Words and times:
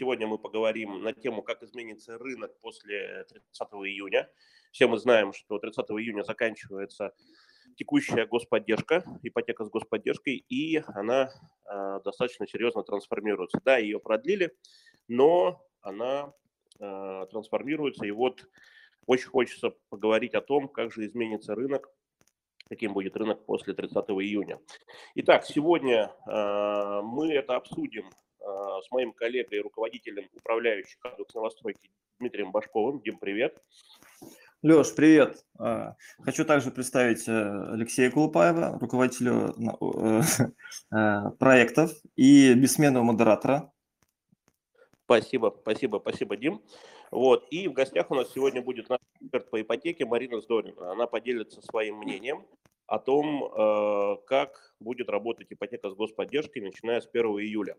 сегодня 0.00 0.26
мы 0.26 0.38
поговорим 0.38 1.02
на 1.02 1.12
тему, 1.12 1.42
как 1.42 1.62
изменится 1.62 2.16
рынок 2.16 2.58
после 2.62 3.26
30 3.28 3.68
июня. 3.84 4.30
Все 4.72 4.86
мы 4.86 4.96
знаем, 4.96 5.34
что 5.34 5.58
30 5.58 5.84
июня 5.90 6.22
заканчивается 6.22 7.12
текущая 7.76 8.24
господдержка, 8.24 9.04
ипотека 9.22 9.66
с 9.66 9.68
господдержкой, 9.68 10.36
и 10.48 10.82
она 10.94 11.30
э, 11.70 12.00
достаточно 12.02 12.46
серьезно 12.46 12.82
трансформируется. 12.82 13.60
Да, 13.62 13.76
ее 13.76 14.00
продлили, 14.00 14.56
но 15.06 15.62
она 15.82 16.32
э, 16.78 17.26
трансформируется, 17.30 18.06
и 18.06 18.10
вот 18.10 18.46
очень 19.04 19.28
хочется 19.28 19.74
поговорить 19.90 20.32
о 20.32 20.40
том, 20.40 20.68
как 20.68 20.94
же 20.94 21.04
изменится 21.04 21.54
рынок, 21.54 21.90
каким 22.70 22.94
будет 22.94 23.16
рынок 23.16 23.44
после 23.44 23.74
30 23.74 23.96
июня. 23.96 24.60
Итак, 25.16 25.44
сегодня 25.44 26.10
э, 26.26 27.00
мы 27.04 27.34
это 27.34 27.56
обсудим 27.56 28.06
э, 28.06 28.29
с 28.40 28.90
моим 28.90 29.12
коллегой, 29.12 29.60
руководителем 29.60 30.28
управляющей 30.34 30.96
комплекс 31.00 31.34
новостройки 31.34 31.90
Дмитрием 32.18 32.52
Башковым. 32.52 33.00
Дим, 33.00 33.18
привет. 33.18 33.58
Леш, 34.62 34.94
привет. 34.94 35.42
А, 35.58 35.96
хочу 36.22 36.44
также 36.44 36.70
представить 36.70 37.26
э, 37.26 37.72
Алексея 37.72 38.10
Кулупаева, 38.10 38.78
руководителя 38.78 39.54
э, 39.56 40.20
э, 40.94 41.30
проектов 41.38 41.92
и 42.14 42.52
бессменного 42.52 43.02
модератора. 43.04 43.72
Спасибо, 45.06 45.56
спасибо, 45.62 45.98
спасибо, 45.98 46.36
Дим. 46.36 46.62
Вот. 47.10 47.46
И 47.50 47.68
в 47.68 47.72
гостях 47.72 48.10
у 48.10 48.14
нас 48.14 48.30
сегодня 48.34 48.60
будет 48.60 48.90
наш 48.90 48.98
эксперт 49.18 49.48
по 49.48 49.62
ипотеке 49.62 50.04
Марина 50.04 50.42
Здорина. 50.42 50.92
Она 50.92 51.06
поделится 51.06 51.62
своим 51.62 51.96
мнением 51.96 52.46
о 52.86 52.98
том, 52.98 54.20
как 54.26 54.74
будет 54.78 55.08
работать 55.08 55.46
ипотека 55.50 55.90
с 55.90 55.94
господдержкой, 55.94 56.60
начиная 56.62 57.00
с 57.00 57.08
1 57.10 57.24
июля. 57.40 57.76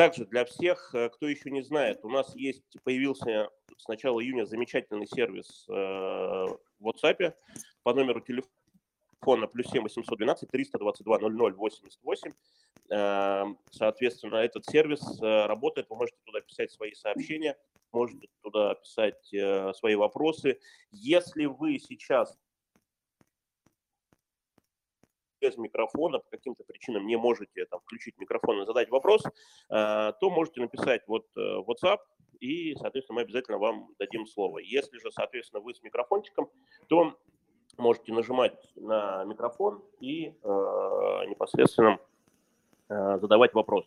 Также 0.00 0.24
для 0.24 0.46
всех, 0.46 0.94
э, 0.94 1.10
кто 1.10 1.28
еще 1.28 1.50
не 1.50 1.60
знает, 1.60 2.06
у 2.06 2.08
нас 2.08 2.34
есть, 2.34 2.64
появился 2.84 3.50
с 3.76 3.86
начала 3.86 4.18
июня 4.22 4.46
замечательный 4.46 5.06
сервис 5.06 5.66
э, 5.68 5.72
в 5.72 6.58
WhatsApp 6.80 7.34
по 7.82 7.92
номеру 7.92 8.22
телефона 8.22 9.46
плюс 9.46 9.66
7 9.70 9.82
812 9.82 10.48
322 10.48 11.18
00 11.18 11.52
88. 11.52 12.32
Соответственно, 13.72 14.36
этот 14.36 14.64
сервис 14.64 15.02
э, 15.20 15.44
работает, 15.44 15.90
вы 15.90 15.96
можете 15.96 16.16
туда 16.24 16.40
писать 16.40 16.72
свои 16.72 16.94
сообщения, 16.94 17.58
можете 17.92 18.28
туда 18.40 18.76
писать 18.76 19.22
свои 19.76 19.96
вопросы. 19.96 20.60
Если 20.92 21.44
вы 21.44 21.78
сейчас 21.78 22.38
без 25.40 25.56
микрофона, 25.56 26.18
по 26.18 26.30
каким-то 26.30 26.64
причинам 26.64 27.06
не 27.06 27.16
можете 27.16 27.64
там, 27.66 27.80
включить 27.80 28.18
микрофон 28.18 28.62
и 28.62 28.66
задать 28.66 28.90
вопрос, 28.90 29.24
э, 29.24 29.30
то 29.68 30.30
можете 30.30 30.60
написать 30.60 31.02
вот 31.06 31.26
э, 31.36 31.40
WhatsApp, 31.40 31.98
и, 32.40 32.74
соответственно, 32.76 33.16
мы 33.16 33.22
обязательно 33.22 33.58
вам 33.58 33.88
дадим 33.98 34.26
слово. 34.26 34.58
Если 34.58 34.98
же, 34.98 35.10
соответственно, 35.12 35.60
вы 35.60 35.74
с 35.74 35.82
микрофончиком, 35.82 36.48
то 36.88 37.14
можете 37.76 38.12
нажимать 38.12 38.56
на 38.76 39.24
микрофон 39.24 39.82
и 40.00 40.28
э, 40.28 40.32
непосредственно 41.28 41.98
э, 42.88 43.18
задавать 43.20 43.54
вопрос. 43.54 43.86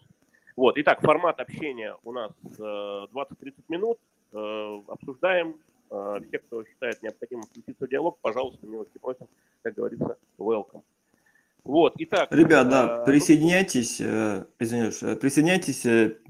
Вот, 0.56 0.78
итак, 0.78 1.02
формат 1.02 1.40
общения 1.40 1.96
у 2.04 2.12
нас 2.12 2.31
э, 2.59 2.62
20-30 2.62 3.54
минут. 3.70 4.00
Э, 4.34 4.81
обсуждаем. 4.88 5.59
Э, 5.92 6.20
все, 6.28 6.40
кто 6.40 6.64
считает 6.66 7.02
необходимым 7.04 7.46
включиться 7.46 7.86
в 7.86 7.90
диалог, 7.90 8.18
пожалуйста, 8.22 8.66
милости 8.66 8.98
просим, 8.98 9.28
как 9.62 9.76
говорится, 9.76 10.18
welcome. 10.40 10.84
Вот, 11.64 11.94
итак. 11.97 12.30
Ребят, 12.31 12.67
да, 12.67 13.02
э, 13.02 13.06
присоединяйтесь, 13.06 14.02
э, 14.02 14.45
извиняюсь, 14.59 15.02
э, 15.02 15.16
присоединяйтесь, 15.16 15.83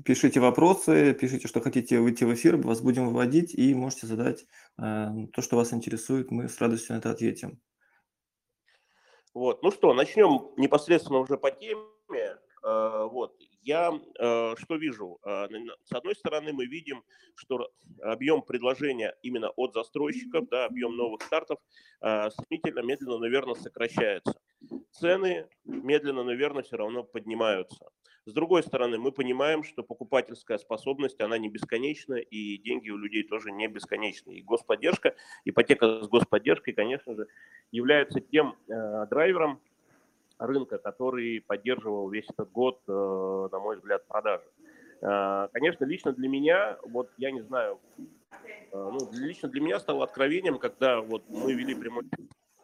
пишите 0.05 0.39
вопросы, 0.39 1.15
пишите, 1.15 1.47
что 1.47 1.59
хотите 1.59 1.99
выйти 1.99 2.23
в 2.23 2.33
эфир, 2.35 2.57
вас 2.57 2.81
будем 2.81 3.07
выводить 3.07 3.55
и 3.55 3.73
можете 3.73 4.05
задать 4.05 4.45
то, 4.77 5.41
что 5.41 5.55
вас 5.55 5.73
интересует, 5.73 6.31
мы 6.31 6.49
с 6.49 6.59
радостью 6.59 6.95
на 6.95 6.99
это 6.99 7.11
ответим. 7.11 7.59
Вот, 9.33 9.63
ну 9.63 9.71
что, 9.71 9.93
начнем 9.93 10.51
непосредственно 10.57 11.19
уже 11.19 11.37
по 11.37 11.49
теме. 11.49 12.37
Вот, 12.61 13.35
я 13.63 13.91
что 14.57 14.75
вижу? 14.75 15.19
С 15.23 15.91
одной 15.91 16.15
стороны, 16.15 16.53
мы 16.53 16.65
видим, 16.65 17.03
что 17.35 17.71
объем 18.01 18.41
предложения 18.41 19.15
именно 19.21 19.49
от 19.49 19.73
застройщиков, 19.73 20.47
да, 20.49 20.65
объем 20.65 20.95
новых 20.95 21.21
стартов 21.21 21.59
стремительно, 21.97 22.81
медленно, 22.81 23.17
наверное, 23.17 23.55
сокращается 23.55 24.39
цены 24.91 25.47
медленно, 25.65 26.23
наверное, 26.23 26.63
все 26.63 26.77
равно 26.77 27.03
поднимаются. 27.03 27.89
С 28.25 28.31
другой 28.31 28.63
стороны, 28.63 28.97
мы 28.97 29.11
понимаем, 29.11 29.63
что 29.63 29.83
покупательская 29.83 30.57
способность, 30.57 31.19
она 31.19 31.37
не 31.37 31.49
бесконечна, 31.49 32.15
и 32.15 32.57
деньги 32.57 32.89
у 32.89 32.97
людей 32.97 33.23
тоже 33.23 33.51
не 33.51 33.67
бесконечны. 33.67 34.31
И 34.31 34.41
господдержка, 34.41 35.15
ипотека 35.43 36.01
с 36.01 36.07
господдержкой, 36.07 36.73
конечно 36.73 37.15
же, 37.15 37.27
является 37.71 38.21
тем 38.21 38.55
э, 38.69 39.07
драйвером 39.09 39.61
рынка, 40.37 40.77
который 40.77 41.41
поддерживал 41.41 42.09
весь 42.09 42.29
этот 42.29 42.51
год, 42.51 42.79
э, 42.87 43.49
на 43.51 43.59
мой 43.59 43.77
взгляд, 43.77 44.05
продажи. 44.07 44.45
Э, 45.01 45.47
конечно, 45.51 45.85
лично 45.85 46.11
для 46.13 46.29
меня, 46.29 46.77
вот 46.83 47.09
я 47.17 47.31
не 47.31 47.41
знаю, 47.41 47.79
э, 47.97 48.45
ну, 48.73 48.99
лично 49.11 49.49
для 49.49 49.61
меня 49.61 49.79
стало 49.79 50.03
откровением, 50.03 50.59
когда 50.59 51.01
вот 51.01 51.23
мы 51.29 51.53
вели 51.53 51.75
прямой 51.75 52.03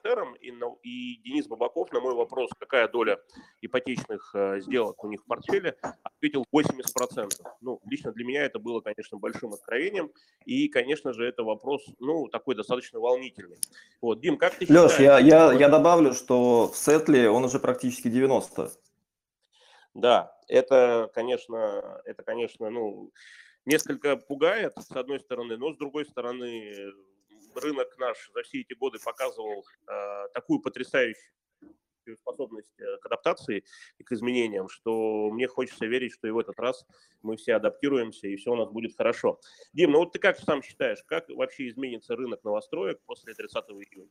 Тером 0.02 0.34
и, 0.36 0.52
и 0.84 1.22
Денис 1.24 1.48
Бабаков 1.48 1.92
на 1.92 2.00
мой 2.00 2.14
вопрос, 2.14 2.50
какая 2.60 2.88
доля 2.88 3.20
ипотечных 3.62 4.32
э, 4.34 4.62
сделок 4.62 5.04
у 5.04 5.08
них 5.08 5.22
в 5.22 5.26
портфеле, 5.26 5.78
ответил 6.04 6.46
80%. 6.54 7.30
Ну, 7.62 7.80
лично 7.86 8.12
для 8.12 8.26
меня 8.26 8.44
это 8.44 8.60
было, 8.60 8.82
конечно, 8.82 9.18
большим 9.18 9.54
откровением. 9.54 10.12
И, 10.46 10.68
конечно 10.68 11.14
же, 11.14 11.26
это 11.26 11.44
вопрос, 11.44 11.84
ну, 12.00 12.28
такой 12.28 12.56
достаточно 12.56 13.00
волнительный. 13.00 13.58
Вот, 14.02 14.20
Дим, 14.22 14.38
как 14.38 14.56
ты 14.56 14.66
Леш, 14.68 14.92
считаешь? 14.92 15.26
я, 15.26 15.50
я, 15.50 15.54
я 15.54 15.70
добавлю, 15.70 16.14
что 16.14 16.68
в 16.68 16.78
Сетле 16.78 17.30
он 17.30 17.46
уже 17.46 17.60
практически 17.60 18.08
90. 18.08 18.72
Да, 19.94 20.38
это, 20.48 21.10
конечно, 21.14 22.02
это, 22.06 22.24
конечно, 22.24 22.70
ну, 22.70 23.12
несколько 23.66 24.18
пугает, 24.18 24.74
с 24.78 24.92
одной 24.92 25.20
стороны, 25.20 25.58
но 25.58 25.74
с 25.74 25.78
другой 25.78 26.06
стороны, 26.06 26.74
рынок 27.56 27.98
наш 27.98 28.30
за 28.34 28.44
все 28.44 28.62
эти 28.62 28.74
годы 28.74 29.00
показывал 29.04 29.66
э, 29.88 30.28
такую 30.34 30.60
потрясающую 30.60 31.34
способность 32.16 32.80
э, 32.80 32.98
к 32.98 33.06
адаптации 33.06 33.64
и 33.98 34.04
к 34.04 34.12
изменениям, 34.12 34.70
что 34.70 35.30
мне 35.32 35.48
хочется 35.48 35.86
верить, 35.86 36.14
что 36.14 36.28
и 36.28 36.32
в 36.32 36.40
этот 36.40 36.60
раз 36.60 36.86
мы 37.22 37.38
все 37.38 37.56
адаптируемся 37.56 38.28
и 38.28 38.36
все 38.36 38.52
у 38.52 38.56
нас 38.56 38.70
будет 38.70 38.96
хорошо. 38.96 39.40
Дим, 39.74 39.92
ну 39.92 40.00
вот 40.00 40.14
ты 40.14 40.20
как 40.20 40.38
сам 40.40 40.62
считаешь, 40.64 41.04
как 41.06 41.30
вообще 41.30 41.68
изменится 41.68 42.16
рынок 42.16 42.44
новостроек 42.44 43.00
после 43.06 43.34
30 43.34 43.64
июня? 43.70 44.10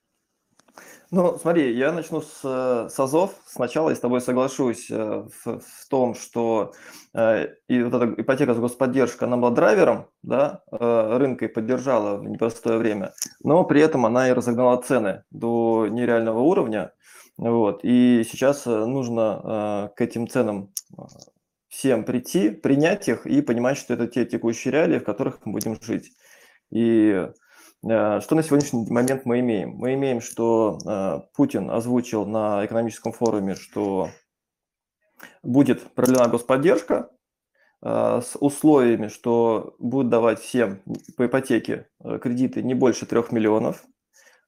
Ну, 1.11 1.39
смотри, 1.39 1.75
я 1.75 1.91
начну 1.93 2.21
с, 2.21 2.41
э, 2.45 2.89
с 2.91 3.01
АЗОВ. 3.01 3.33
Сначала 3.47 3.89
я 3.89 3.97
с 3.97 4.01
тобой 4.01 4.21
соглашусь 4.21 4.91
э, 4.91 5.25
в, 5.45 5.61
в 5.61 5.89
том, 5.89 6.15
что 6.15 6.73
э, 7.15 7.49
и 7.67 7.83
вот 7.83 7.95
эта 7.95 8.21
ипотека 8.21 8.53
с 8.53 8.59
господдержкой, 8.59 9.27
она 9.27 9.39
была 9.39 9.51
драйвером 9.51 10.09
да, 10.23 10.63
э, 10.71 11.17
рынка 11.17 11.47
и 11.47 11.49
поддержала 11.49 12.19
в 12.19 12.25
непростое 12.29 12.77
время, 12.77 13.15
но 13.43 13.65
при 13.65 13.81
этом 13.81 14.05
она 14.05 14.29
и 14.29 14.33
разогнала 14.33 14.83
цены 14.83 15.25
до 15.31 15.87
нереального 15.89 16.41
уровня. 16.41 16.93
Вот, 17.39 17.81
и 17.85 18.23
сейчас 18.31 18.67
э, 18.67 18.85
нужно 18.85 19.89
э, 19.93 19.97
к 19.97 20.01
этим 20.03 20.29
ценам 20.29 20.73
всем 21.69 22.05
прийти, 22.05 22.51
принять 22.51 23.09
их 23.09 23.27
и 23.27 23.41
понимать, 23.41 23.79
что 23.79 23.95
это 23.95 24.09
те 24.09 24.27
текущие 24.27 24.73
реалии, 24.73 24.99
в 24.99 25.05
которых 25.05 25.39
мы 25.47 25.53
будем 25.53 25.81
жить. 25.81 26.13
И 26.71 27.29
что 27.83 28.35
на 28.35 28.43
сегодняшний 28.43 28.91
момент 28.91 29.25
мы 29.25 29.41
имеем? 29.41 29.77
Мы 29.77 29.95
имеем, 29.95 30.21
что 30.21 30.79
э, 30.85 31.21
Путин 31.35 31.71
озвучил 31.71 32.27
на 32.27 32.65
экономическом 32.67 33.13
форуме, 33.13 33.55
что 33.55 34.11
будет 35.43 35.95
продлена 35.95 36.29
господдержка 36.29 37.11
э, 37.83 38.21
с 38.25 38.37
условиями, 38.41 39.09
что 39.09 39.77
будут 39.79 40.11
давать 40.11 40.41
всем 40.41 40.83
по 41.17 41.27
ипотеке 41.27 41.89
кредиты 42.21 42.63
не 42.63 42.75
больше 42.75 43.07
3 43.07 43.25
миллионов, 43.31 43.85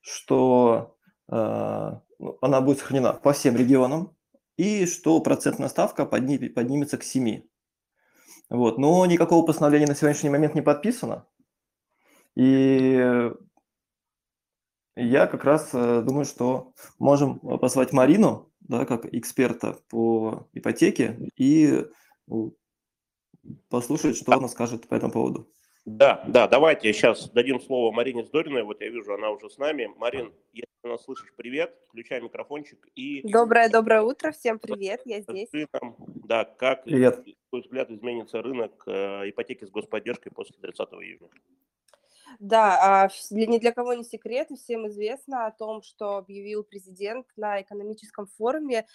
что 0.01 0.97
ну, 1.29 2.37
она 2.41 2.61
будет 2.61 2.81
сохранена 2.81 3.13
по 3.13 3.33
всем 3.33 3.57
регионам, 3.57 4.17
и 4.61 4.85
что 4.85 5.19
процентная 5.21 5.69
ставка 5.69 6.05
поднимется 6.05 6.99
к 6.99 7.03
7. 7.03 7.43
Вот. 8.51 8.77
Но 8.77 9.07
никакого 9.07 9.47
постановления 9.47 9.87
на 9.87 9.95
сегодняшний 9.95 10.29
момент 10.29 10.55
не 10.55 10.61
подписано. 10.61 11.25
И 12.41 13.31
я 14.97 15.27
как 15.27 15.45
раз 15.45 15.75
э, 15.75 16.01
думаю, 16.01 16.25
что 16.25 16.73
можем 16.99 17.39
позвать 17.59 17.93
Марину, 17.93 18.51
да, 18.61 18.87
как 18.87 19.05
эксперта 19.13 19.77
по 19.91 20.49
ипотеке, 20.55 21.19
и 21.37 21.85
послушать, 23.69 24.17
что 24.17 24.33
она 24.33 24.49
скажет 24.49 24.89
по 24.89 24.95
этому 24.95 25.13
поводу. 25.13 25.53
Да, 25.85 26.25
да, 26.27 26.49
давайте 26.49 26.95
сейчас 26.95 27.29
дадим 27.29 27.61
слово 27.61 27.93
Марине 27.93 28.25
Здориной. 28.25 28.63
Вот 28.63 28.81
я 28.81 28.89
вижу, 28.89 29.13
она 29.13 29.31
уже 29.31 29.51
с 29.51 29.59
нами. 29.59 29.91
Марин, 29.99 30.33
если 30.55 30.71
ты 30.83 30.89
нас 30.89 31.05
слышишь, 31.05 31.35
привет. 31.37 31.77
Включай 31.89 32.23
микрофончик 32.23 32.89
и... 32.95 33.21
Доброе, 33.29 33.69
доброе 33.69 34.01
утро. 34.01 34.33
Всем 34.33 34.59
привет, 34.59 35.03
я 35.05 35.21
здесь. 35.21 35.51
Нам, 35.75 35.97
да, 36.25 36.47
как... 36.47 36.85
Привет. 36.85 37.23
твой 37.51 37.61
взгляд, 37.61 37.91
изменится 37.91 38.41
рынок 38.41 38.83
э, 38.87 39.29
ипотеки 39.29 39.67
с 39.67 39.71
господдержкой 39.71 40.33
после 40.33 40.57
30 40.59 40.89
июня? 40.93 41.29
Да, 42.39 43.05
а 43.05 43.09
ни 43.31 43.59
для 43.59 43.73
кого 43.73 43.95
не 43.95 44.05
секрет, 44.05 44.49
всем 44.57 44.87
известно 44.89 45.47
о 45.47 45.51
том, 45.51 45.83
что 45.83 46.17
объявил 46.17 46.63
президент 46.65 47.27
на 47.37 47.61
экономическом 47.63 48.27
форуме. 48.27 48.87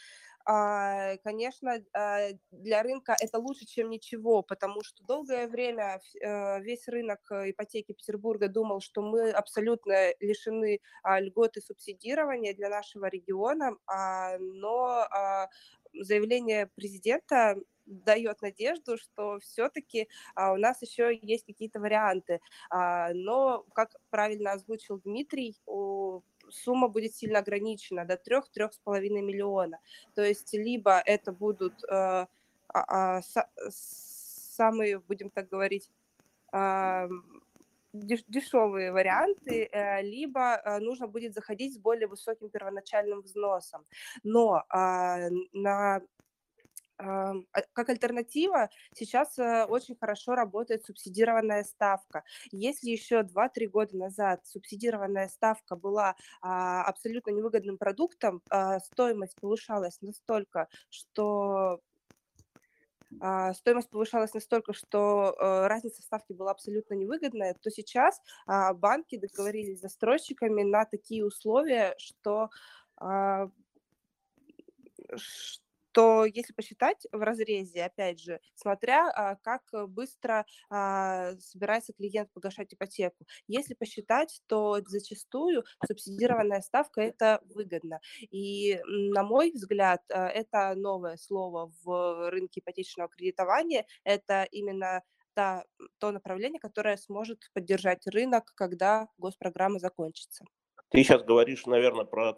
А, 0.48 1.18
конечно, 1.24 1.84
а, 1.94 2.30
для 2.52 2.84
рынка 2.84 3.16
это 3.20 3.40
лучше, 3.40 3.66
чем 3.66 3.90
ничего, 3.90 4.44
потому 4.44 4.84
что 4.84 5.04
долгое 5.04 5.48
время 5.48 6.00
э, 6.22 6.62
весь 6.62 6.88
рынок 6.88 7.20
э, 7.32 7.52
ипотеки 7.52 7.94
Петербурга 7.94 8.48
думал, 8.48 8.80
что 8.80 9.02
мы 9.02 9.32
абсолютно 9.32 10.12
лишены 10.20 10.80
льготы 11.20 11.62
субсидирования 11.62 12.54
для 12.54 12.70
нашего 12.70 13.08
региона, 13.08 13.76
но 14.40 15.08
заявление 15.94 16.68
президента 16.76 17.56
дает 17.86 18.42
надежду, 18.42 18.98
что 18.98 19.40
все-таки 19.40 20.08
а, 20.36 20.54
у 20.54 20.58
нас 20.58 20.82
еще 20.82 21.18
есть 21.22 21.46
какие-то 21.46 21.80
варианты. 21.80 22.40
А, 22.70 23.14
но, 23.14 23.66
как 23.74 23.96
правильно 24.10 24.54
озвучил 24.54 25.00
Дмитрий, 25.00 25.58
у 25.66 26.22
сумма 26.50 26.88
будет 26.88 27.16
сильно 27.16 27.40
ограничена 27.40 28.06
до 28.06 28.16
3-3,5 28.16 29.00
миллиона. 29.22 29.80
То 30.14 30.24
есть 30.24 30.54
либо 30.54 31.02
это 31.06 31.32
будут 31.32 31.74
э, 31.90 32.26
э, 32.74 33.20
самые, 33.70 35.00
будем 35.00 35.30
так 35.30 35.50
говорить, 35.50 35.90
э, 36.54 37.08
дешевые 37.94 38.92
варианты, 38.92 39.70
либо 40.02 40.56
э, 40.56 40.80
нужно 40.80 41.08
будет 41.08 41.34
заходить 41.34 41.76
с 41.76 41.78
более 41.78 42.08
высоким 42.08 42.50
первоначальным 42.50 43.22
взносом. 43.22 43.86
Но 44.24 44.64
на 44.70 45.96
а, 45.96 46.02
как 46.98 47.90
альтернатива 47.90 48.70
сейчас 48.94 49.38
э, 49.38 49.66
очень 49.66 49.96
хорошо 49.96 50.36
работает 50.36 50.86
субсидированная 50.86 51.64
ставка. 51.64 52.24
Если 52.52 52.90
еще 52.90 53.22
2-3 53.22 53.68
года 53.68 53.98
назад 53.98 54.46
субсидированная 54.46 55.28
ставка 55.28 55.76
была 55.76 56.16
а, 56.42 56.84
абсолютно 56.84 57.32
невыгодным 57.32 57.78
продуктом, 57.78 58.42
а, 58.50 58.80
стоимость 58.80 59.36
повышалась 59.40 60.02
настолько, 60.02 60.68
что 60.90 61.80
стоимость 63.54 63.90
повышалась 63.92 64.34
настолько, 64.34 64.74
что 64.74 65.36
э, 65.40 65.68
разница 65.68 66.02
ставки 66.02 66.34
была 66.34 66.52
абсолютно 66.52 66.96
невыгодная, 66.96 67.54
то 67.54 67.70
сейчас 67.70 68.20
банки 68.46 69.18
договорились 69.18 69.78
с 69.78 69.82
застройщиками 69.84 70.64
на 70.64 70.84
такие 70.84 71.26
условия, 71.26 71.96
что 71.98 72.50
то 75.96 76.26
если 76.26 76.52
посчитать 76.52 77.08
в 77.14 77.22
разрезе, 77.22 77.86
опять 77.86 78.20
же, 78.20 78.42
смотря 78.54 79.10
а, 79.10 79.38
как 79.38 79.62
быстро 79.88 80.46
а, 80.70 81.32
собирается 81.40 81.94
клиент 81.94 82.30
погашать 82.34 82.74
ипотеку, 82.74 83.26
если 83.48 83.76
посчитать, 83.76 84.42
то 84.48 84.82
зачастую 84.86 85.64
субсидированная 85.88 86.60
ставка 86.60 87.00
это 87.00 87.40
выгодно. 87.46 88.02
И, 88.30 88.78
на 88.86 89.24
мой 89.24 89.52
взгляд, 89.52 90.02
а, 90.12 90.28
это 90.28 90.76
новое 90.76 91.16
слово 91.16 91.72
в 91.86 92.30
рынке 92.30 92.60
ипотечного 92.60 93.08
кредитования, 93.08 93.86
это 94.04 94.46
именно 94.52 95.02
та, 95.34 95.64
то 96.00 96.12
направление, 96.12 96.60
которое 96.60 96.98
сможет 96.98 97.50
поддержать 97.54 98.06
рынок, 98.08 98.52
когда 98.56 99.08
госпрограмма 99.18 99.80
закончится. 99.80 100.44
Ты 100.90 101.04
сейчас 101.04 101.24
говоришь, 101.24 101.66
наверное, 101.66 102.06
про 102.06 102.38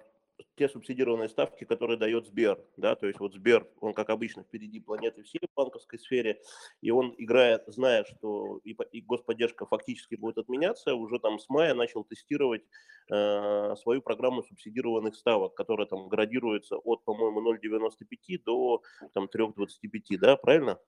те 0.55 0.69
субсидированные 0.69 1.29
ставки, 1.29 1.63
которые 1.63 1.97
дает 1.97 2.27
Сбер, 2.27 2.63
да, 2.77 2.95
то 2.95 3.07
есть 3.07 3.19
вот 3.19 3.33
Сбер, 3.33 3.67
он 3.79 3.93
как 3.93 4.09
обычно 4.09 4.43
впереди 4.43 4.79
планеты 4.79 5.23
всей 5.23 5.39
в 5.39 5.55
банковской 5.55 5.99
сфере, 5.99 6.41
и 6.81 6.91
он 6.91 7.13
играет, 7.17 7.63
зная, 7.67 8.03
что 8.05 8.59
и, 8.63 8.75
и 8.91 9.01
господдержка 9.01 9.65
фактически 9.65 10.15
будет 10.15 10.37
отменяться, 10.37 10.95
уже 10.95 11.19
там 11.19 11.39
с 11.39 11.49
мая 11.49 11.73
начал 11.73 12.03
тестировать 12.03 12.63
э, 13.11 13.75
свою 13.77 14.01
программу 14.01 14.43
субсидированных 14.43 15.15
ставок, 15.15 15.53
которая 15.55 15.87
там 15.87 16.07
градируется 16.07 16.77
от, 16.77 17.03
по-моему, 17.03 17.53
0,95 17.53 18.41
до 18.45 18.81
там 19.13 19.29
3,25, 19.33 20.17
да, 20.19 20.37
правильно? 20.37 20.79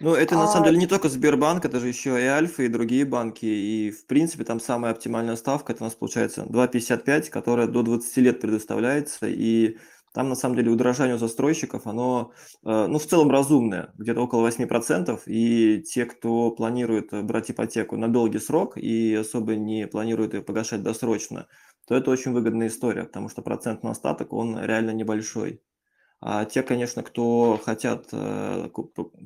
Ну, 0.00 0.14
это 0.14 0.34
на 0.34 0.48
самом 0.48 0.64
а 0.64 0.66
деле 0.66 0.78
не 0.78 0.86
только 0.86 1.08
Сбербанк, 1.08 1.64
это 1.64 1.78
же 1.78 1.88
еще 1.88 2.20
и 2.20 2.26
Альфа, 2.26 2.64
и 2.64 2.68
другие 2.68 3.04
банки. 3.04 3.46
И, 3.46 3.90
в 3.90 4.06
принципе, 4.06 4.44
там 4.44 4.58
самая 4.58 4.92
оптимальная 4.92 5.36
ставка, 5.36 5.72
это 5.72 5.84
у 5.84 5.86
нас 5.86 5.94
получается 5.94 6.42
2,55, 6.42 7.30
которая 7.30 7.68
до 7.68 7.82
20 7.82 8.16
лет 8.18 8.40
предоставляется. 8.40 9.26
И 9.28 9.78
там, 10.12 10.28
на 10.28 10.34
самом 10.34 10.56
деле, 10.56 10.70
удорожание 10.70 11.16
у 11.16 11.18
застройщиков, 11.18 11.86
оно, 11.86 12.32
э, 12.64 12.86
ну, 12.86 12.98
в 12.98 13.06
целом 13.06 13.30
разумное, 13.30 13.92
где-то 13.96 14.20
около 14.20 14.42
8%. 14.42 15.22
И 15.26 15.82
те, 15.82 16.06
кто 16.06 16.50
планирует 16.50 17.10
брать 17.24 17.50
ипотеку 17.50 17.96
на 17.96 18.08
долгий 18.08 18.40
срок 18.40 18.76
и 18.76 19.14
особо 19.14 19.54
не 19.54 19.86
планирует 19.86 20.34
ее 20.34 20.42
погашать 20.42 20.82
досрочно, 20.82 21.46
то 21.86 21.94
это 21.94 22.10
очень 22.10 22.32
выгодная 22.32 22.68
история, 22.68 23.04
потому 23.04 23.28
что 23.28 23.42
процент 23.42 23.82
на 23.82 23.90
остаток, 23.90 24.32
он 24.32 24.58
реально 24.60 24.90
небольшой. 24.90 25.60
А 26.26 26.46
те, 26.46 26.62
конечно, 26.62 27.02
кто 27.02 27.60
хотят 27.62 28.08
э, 28.10 28.70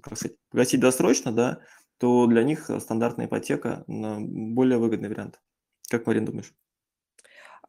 сказать, 0.04 0.36
погасить 0.50 0.80
досрочно, 0.80 1.30
да, 1.30 1.60
то 1.98 2.26
для 2.26 2.42
них 2.42 2.68
стандартная 2.80 3.26
ипотека 3.26 3.84
более 3.86 4.78
выгодный 4.78 5.08
вариант. 5.08 5.40
Как, 5.88 6.06
Марин, 6.06 6.24
думаешь? 6.24 6.52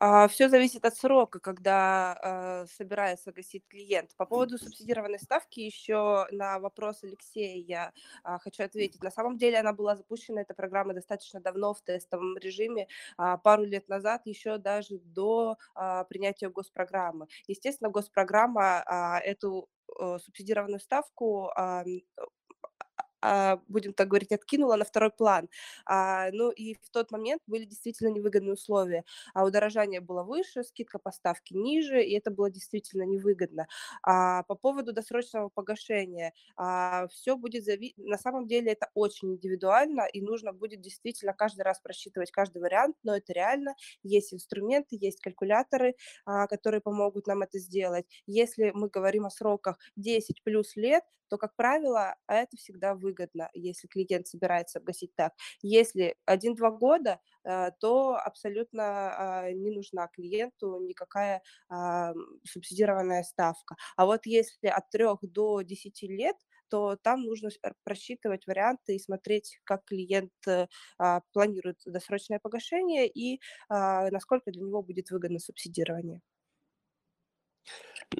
А, 0.01 0.27
Все 0.29 0.47
зависит 0.47 0.85
от 0.85 0.95
срока, 0.95 1.39
когда 1.39 2.17
а, 2.21 2.65
собирается 2.67 3.33
гасить 3.33 3.67
клиент. 3.67 4.15
По 4.15 4.25
поводу 4.25 4.57
субсидированной 4.57 5.19
ставки 5.19 5.59
еще 5.59 6.25
на 6.31 6.57
вопрос 6.59 7.03
Алексея 7.03 7.57
я 7.57 7.91
а, 8.23 8.39
хочу 8.39 8.63
ответить. 8.63 9.03
На 9.03 9.11
самом 9.11 9.37
деле 9.37 9.59
она 9.59 9.73
была 9.73 9.95
запущена, 9.97 10.41
эта 10.41 10.53
программа 10.53 10.93
достаточно 10.93 11.41
давно 11.41 11.73
в 11.73 11.81
тестовом 11.81 12.37
режиме, 12.37 12.87
пару 13.43 13.63
лет 13.63 13.89
назад, 13.89 14.21
еще 14.25 14.57
даже 14.57 14.99
до 14.99 15.57
принятия 16.09 16.49
госпрограммы. 16.49 17.27
Естественно, 17.47 17.89
госпрограмма 17.89 18.83
эту 19.23 19.67
субсидированную 19.97 20.79
ставку 20.79 21.51
будем 23.67 23.93
так 23.93 24.07
говорить, 24.07 24.31
откинула 24.31 24.75
на 24.75 24.85
второй 24.85 25.11
план. 25.11 25.49
А, 25.85 26.29
ну 26.31 26.51
и 26.51 26.75
в 26.75 26.89
тот 26.91 27.11
момент 27.11 27.41
были 27.47 27.65
действительно 27.65 28.09
невыгодные 28.09 28.53
условия. 28.53 29.03
А 29.33 29.45
удорожание 29.45 30.01
было 30.01 30.23
выше, 30.23 30.63
скидка 30.63 30.99
поставки 30.99 31.53
ниже, 31.53 32.01
и 32.03 32.13
это 32.17 32.31
было 32.31 32.49
действительно 32.49 33.03
невыгодно. 33.03 33.67
А, 34.03 34.43
по 34.43 34.55
поводу 34.55 34.93
досрочного 34.93 35.49
погашения, 35.49 36.33
а, 36.55 37.07
все 37.07 37.35
будет 37.37 37.65
зависеть, 37.65 37.97
на 37.97 38.17
самом 38.17 38.47
деле 38.47 38.71
это 38.71 38.89
очень 38.93 39.33
индивидуально, 39.33 40.07
и 40.11 40.21
нужно 40.21 40.53
будет 40.53 40.81
действительно 40.81 41.33
каждый 41.33 41.61
раз 41.61 41.79
просчитывать 41.79 42.31
каждый 42.31 42.61
вариант, 42.61 42.95
но 43.03 43.15
это 43.15 43.33
реально. 43.33 43.75
Есть 44.03 44.33
инструменты, 44.33 44.97
есть 44.99 45.21
калькуляторы, 45.21 45.95
а, 46.25 46.47
которые 46.47 46.81
помогут 46.81 47.27
нам 47.27 47.41
это 47.41 47.59
сделать. 47.59 48.05
Если 48.27 48.71
мы 48.73 48.89
говорим 48.89 49.25
о 49.25 49.29
сроках 49.29 49.77
10 49.95 50.43
плюс 50.43 50.75
лет, 50.75 51.03
то, 51.29 51.37
как 51.37 51.55
правило, 51.55 52.15
это 52.27 52.57
всегда 52.57 52.95
выгодно, 53.09 53.49
если 53.53 53.87
клиент 53.87 54.27
собирается 54.27 54.79
гасить 54.79 55.13
так. 55.15 55.33
Если 55.61 56.15
1-2 56.25 56.71
года, 56.71 57.19
э, 57.43 57.71
то 57.79 58.15
абсолютно 58.15 58.83
а, 59.43 59.51
не 59.51 59.71
нужна 59.71 60.07
клиенту 60.07 60.79
никакая 60.81 61.41
а, 61.69 62.13
субсидированная 62.45 63.23
ставка. 63.23 63.75
А 63.97 64.05
вот 64.05 64.25
если 64.25 64.67
от 64.67 64.89
3 64.91 65.05
до 65.23 65.61
10 65.61 66.07
лет, 66.07 66.35
то 66.69 66.95
там 67.01 67.23
нужно 67.23 67.49
просчитывать 67.83 68.45
варианты 68.47 68.95
и 68.95 68.99
смотреть, 68.99 69.59
как 69.63 69.85
клиент 69.85 70.31
э, 70.47 70.67
а, 70.97 71.21
планирует 71.33 71.77
досрочное 71.85 72.39
погашение 72.39 73.07
и 73.07 73.39
насколько 73.69 74.51
для 74.51 74.61
него 74.63 74.81
будет 74.83 75.09
выгодно 75.11 75.39
субсидирование. 75.39 76.21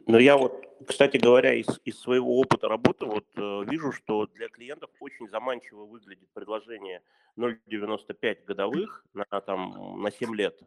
Но 0.05 0.19
я 0.19 0.38
вот, 0.38 0.65
кстати 0.88 1.17
говоря, 1.17 1.53
из, 1.53 1.67
из 1.84 2.00
своего 2.00 2.39
опыта 2.39 2.67
работы 2.67 3.05
вот 3.05 3.25
э, 3.36 3.63
вижу, 3.65 3.91
что 3.91 4.27
для 4.27 4.48
клиентов 4.48 4.89
очень 5.00 5.27
заманчиво 5.29 5.86
выглядит 5.86 6.29
предложение 6.34 7.01
0,95 7.38 8.46
годовых 8.46 9.03
на, 9.13 9.25
там, 9.41 10.01
на 10.01 10.12
7 10.12 10.36
лет. 10.36 10.60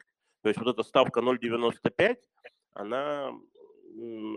То 0.42 0.48
есть 0.48 0.58
вот 0.58 0.68
эта 0.68 0.82
ставка 0.82 1.20
0,95, 1.20 2.18
она 2.74 3.32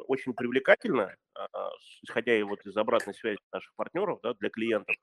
очень 0.08 0.34
привлекательна, 0.34 1.16
а, 1.34 1.70
исходя 2.04 2.36
и 2.36 2.44
вот 2.44 2.66
из 2.66 2.76
обратной 2.76 3.14
связи 3.14 3.40
наших 3.52 3.74
партнеров 3.76 4.20
да, 4.22 4.34
для 4.36 4.50
клиентов, 4.50 4.96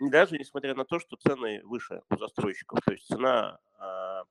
даже 0.00 0.36
несмотря 0.36 0.74
на 0.74 0.84
то, 0.84 0.98
что 0.98 1.16
цены 1.16 1.60
выше 1.64 2.02
у 2.10 2.16
застройщиков. 2.16 2.80
То 2.84 2.92
есть 2.92 3.06
цена 3.06 3.58
а, 3.78 4.24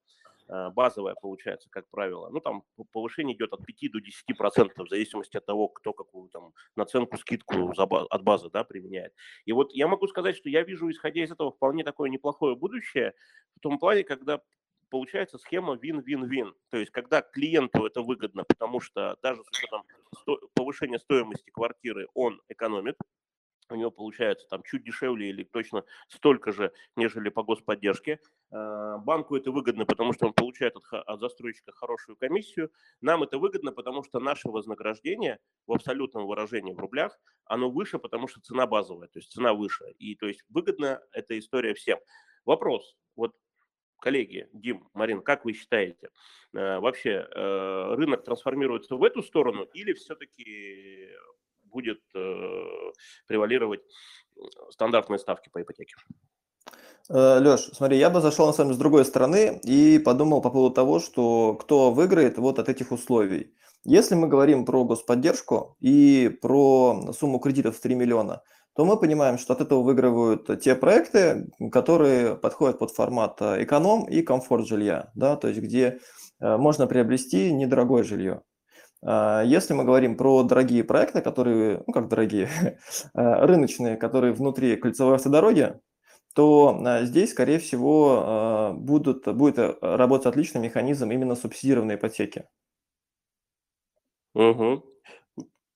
базовая 0.74 1.16
получается, 1.16 1.70
как 1.70 1.90
правило. 1.90 2.30
Ну, 2.30 2.40
там 2.40 2.64
повышение 2.92 3.36
идет 3.36 3.54
от 3.54 3.66
5 3.66 3.92
до 3.92 4.00
10 4.00 4.38
процентов, 4.38 4.88
в 4.88 4.90
зависимости 4.90 5.38
от 5.38 5.46
того, 5.46 5.70
кто 5.70 5.94
какую 5.94 6.30
там 6.30 6.54
наценку, 6.76 7.18
скидку 7.18 7.72
от 7.72 8.24
базы 8.24 8.50
да, 8.50 8.64
применяет. 8.64 9.14
И 9.46 9.54
вот 9.54 9.74
я 9.74 9.88
могу 9.88 10.08
сказать, 10.08 10.36
что 10.36 10.50
я 10.50 10.64
вижу, 10.64 10.90
исходя 10.90 11.24
из 11.24 11.32
этого, 11.32 11.52
вполне 11.52 11.84
такое 11.84 12.10
неплохое 12.10 12.56
будущее, 12.56 13.14
в 13.56 13.60
том 13.62 13.80
плане, 13.80 14.04
когда 14.04 14.42
получается 14.90 15.38
схема 15.38 15.76
вин-вин-вин. 15.76 16.54
То 16.70 16.78
есть, 16.78 16.92
когда 16.92 17.22
клиенту 17.22 17.86
это 17.86 18.02
выгодно, 18.02 18.44
потому 18.44 18.82
что 18.82 19.18
даже 19.24 19.42
с 19.44 19.48
учетом 19.48 19.84
повышения 20.54 21.00
стоимости 21.00 21.50
квартиры 21.50 22.08
он 22.14 22.42
экономит, 22.50 22.98
у 23.72 23.76
него 23.76 23.92
получается 23.92 24.48
там 24.50 24.64
чуть 24.64 24.84
дешевле 24.84 25.30
или 25.30 25.44
точно 25.44 25.84
столько 26.08 26.52
же, 26.52 26.72
нежели 26.96 27.30
по 27.30 27.44
господдержке. 27.44 28.20
Э, 28.52 28.98
банку 29.00 29.36
это 29.36 29.52
выгодно, 29.52 29.86
потому 29.86 30.14
что 30.14 30.28
он 30.28 30.34
получает 30.34 30.76
от, 30.76 30.84
от 30.92 31.20
застройщика 31.20 31.72
хорошую 31.72 32.16
комиссию. 32.18 32.72
Нам 33.02 33.24
это 33.24 33.38
выгодно, 33.38 33.72
потому 33.72 34.04
что 34.04 34.20
наше 34.20 34.50
вознаграждение 34.50 35.40
в 35.68 35.74
абсолютном 35.74 36.26
выражении 36.26 36.74
в 36.74 36.80
рублях, 36.80 37.20
оно 37.46 37.70
выше, 37.70 38.00
потому 38.00 38.28
что 38.28 38.42
цена 38.42 38.68
базовая, 38.68 39.08
то 39.08 39.20
есть 39.20 39.32
цена 39.32 39.54
выше. 39.54 39.86
И 39.98 40.16
то 40.16 40.28
есть 40.28 40.44
выгодна 40.50 41.02
эта 41.12 41.38
история 41.38 41.74
всем. 41.74 42.00
Вопрос, 42.46 42.96
вот 43.16 43.36
коллеги, 44.02 44.50
Дим, 44.52 44.90
Марин, 44.94 45.22
как 45.22 45.46
вы 45.46 45.54
считаете, 45.54 46.10
э, 46.54 46.80
вообще 46.80 47.28
э, 47.30 47.96
рынок 47.96 48.24
трансформируется 48.24 48.96
в 48.96 49.04
эту 49.04 49.22
сторону 49.22 49.64
или 49.74 49.94
все-таки 49.94 51.10
будет 51.72 52.02
э, 52.16 52.22
превалировать 53.28 53.82
стандартные 54.70 55.20
ставки 55.20 55.50
по 55.50 55.62
ипотеке. 55.62 55.96
Э, 57.10 57.40
Леш, 57.40 57.70
смотри, 57.74 57.98
я 57.98 58.10
бы 58.10 58.22
зашел 58.22 58.48
на 58.48 58.54
самом 58.54 58.70
деле 58.70 58.78
с 58.78 58.80
другой 58.80 59.06
стороны 59.06 59.60
и 59.64 60.00
подумал 60.00 60.42
по 60.42 60.50
поводу 60.50 60.74
того, 60.74 61.00
что 61.00 61.56
кто 61.56 61.92
выиграет 61.92 62.38
вот 62.38 62.60
от 62.60 62.70
этих 62.70 62.92
условий. 62.92 63.54
Если 63.84 64.16
мы 64.16 64.28
говорим 64.28 64.66
про 64.66 64.86
господдержку 64.86 65.76
и 65.80 66.30
про 66.42 67.12
сумму 67.18 67.40
кредитов 67.40 67.78
в 67.78 67.82
3 67.82 67.96
миллиона, 67.96 68.44
то 68.76 68.86
мы 68.86 68.98
понимаем, 68.98 69.38
что 69.38 69.54
от 69.54 69.62
этого 69.62 69.82
выигрывают 69.82 70.62
те 70.62 70.76
проекты, 70.76 71.50
которые 71.72 72.36
подходят 72.36 72.80
под 72.80 72.92
формат 72.92 73.42
э, 73.42 73.64
эконом 73.64 74.06
и 74.06 74.22
комфорт 74.22 74.68
жилья, 74.68 75.12
да, 75.16 75.36
то 75.36 75.48
есть 75.48 75.60
где 75.60 76.00
можно 76.40 76.88
приобрести 76.88 77.54
недорогое 77.54 78.02
жилье. 78.02 78.42
А, 79.04 79.42
если 79.44 79.74
мы 79.74 79.84
говорим 79.84 80.16
про 80.16 80.44
дорогие 80.44 80.84
проекты, 80.84 81.22
которые, 81.22 81.84
ну 81.88 81.94
как 81.94 82.08
дорогие, 82.08 82.50
а, 83.14 83.46
рыночные, 83.46 83.98
которые 83.98 84.34
внутри 84.34 84.76
кольцевой 84.76 85.16
автодороги, 85.16 85.80
то 86.34 86.80
а, 86.86 87.04
здесь, 87.04 87.32
скорее 87.32 87.60
всего, 87.60 88.74
будут, 88.76 89.28
будет 89.36 89.58
э, 89.58 89.76
работать 89.82 90.28
отличный 90.28 90.62
механизм 90.62 91.12
именно 91.12 91.36
субсидированной 91.36 91.96
ипотеки. 91.96 92.46
Угу. 94.34 94.84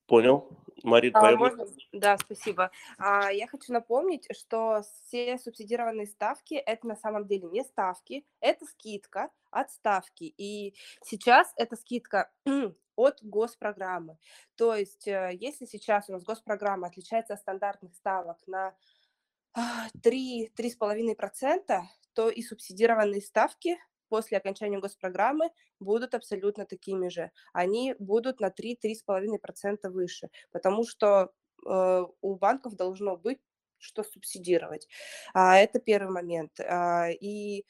Понял. 0.08 0.50
Мария, 0.86 1.12
а, 1.14 1.36
можно? 1.36 1.66
Да, 1.92 2.18
спасибо. 2.18 2.72
А, 2.98 3.32
я 3.32 3.48
хочу 3.48 3.74
напомнить, 3.74 4.28
что 4.36 4.84
все 5.06 5.38
субсидированные 5.38 6.08
ставки– 6.08 6.54
это 6.66 6.88
на 6.88 6.96
самом 6.96 7.28
деле 7.28 7.48
не 7.48 7.64
ставки, 7.64 8.26
это 8.40 8.66
скидка 8.66 9.30
от 9.52 9.72
ставки. 9.72 10.34
И 10.38 10.76
сейчас 11.04 11.54
эта 11.58 11.76
скидка 11.76 12.32
от 12.96 13.20
госпрограммы. 13.22 14.18
То 14.56 14.76
есть, 14.76 15.08
э, 15.08 15.32
если 15.40 15.66
сейчас 15.66 16.10
у 16.10 16.14
нас 16.14 16.24
госпрограмма 16.24 16.88
отличается 16.88 17.34
от 17.34 17.40
стандартных 17.40 17.94
ставок 17.96 18.38
на 18.48 18.76
3-3,5%, 20.02 21.82
то 22.14 22.30
и 22.30 22.42
субсидированные 22.42 23.22
ставки 23.22 23.78
после 24.10 24.38
окончания 24.38 24.80
госпрограммы 24.80 25.50
будут 25.80 26.14
абсолютно 26.14 26.66
такими 26.66 27.10
же. 27.10 27.32
Они 27.54 27.96
будут 28.00 28.40
на 28.40 28.50
3-3,5% 28.50 29.90
выше, 29.90 30.30
потому 30.52 30.86
что 30.86 31.32
э, 31.66 32.06
у 32.22 32.36
банков 32.36 32.76
должно 32.76 33.18
быть 33.18 33.40
что 33.78 34.04
субсидировать. 34.04 34.88
А, 35.34 35.58
это 35.58 35.80
первый 35.80 36.12
момент. 36.12 36.60
А, 36.60 37.10
и 37.10 37.66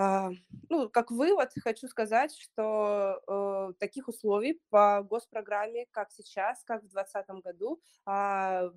а, 0.00 0.30
ну, 0.68 0.88
как 0.88 1.10
вывод 1.10 1.50
хочу 1.64 1.88
сказать, 1.88 2.32
что 2.36 3.20
э, 3.26 3.72
таких 3.80 4.06
условий 4.06 4.60
по 4.70 5.02
госпрограмме, 5.02 5.86
как 5.90 6.12
сейчас, 6.12 6.62
как 6.64 6.84
в 6.84 6.88
2020 6.88 7.42
году, 7.42 7.80
э, 8.06 8.70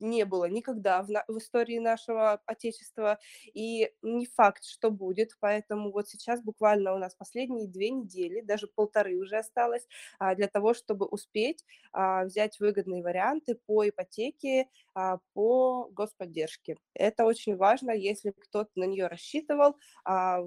не 0.00 0.24
было 0.24 0.46
никогда 0.46 1.02
в, 1.02 1.10
на- 1.10 1.24
в 1.28 1.38
истории 1.38 1.78
нашего 1.78 2.40
Отечества, 2.46 3.18
и 3.54 3.90
не 4.02 4.26
факт, 4.26 4.64
что 4.64 4.90
будет, 4.90 5.30
поэтому 5.40 5.92
вот 5.92 6.08
сейчас 6.08 6.42
буквально 6.42 6.94
у 6.94 6.98
нас 6.98 7.14
последние 7.14 7.68
две 7.68 7.90
недели, 7.90 8.40
даже 8.40 8.66
полторы 8.66 9.16
уже 9.16 9.36
осталось, 9.36 9.86
а, 10.18 10.34
для 10.34 10.48
того, 10.48 10.74
чтобы 10.74 11.06
успеть 11.06 11.64
а, 11.92 12.24
взять 12.24 12.58
выгодные 12.60 13.02
варианты 13.02 13.54
по 13.66 13.88
ипотеке, 13.88 14.68
а, 14.94 15.18
по 15.34 15.88
господдержке. 15.92 16.76
Это 16.94 17.24
очень 17.24 17.56
важно, 17.56 17.90
если 17.92 18.30
кто-то 18.30 18.70
на 18.76 18.84
нее 18.84 19.06
рассчитывал, 19.06 19.76
а, 20.04 20.40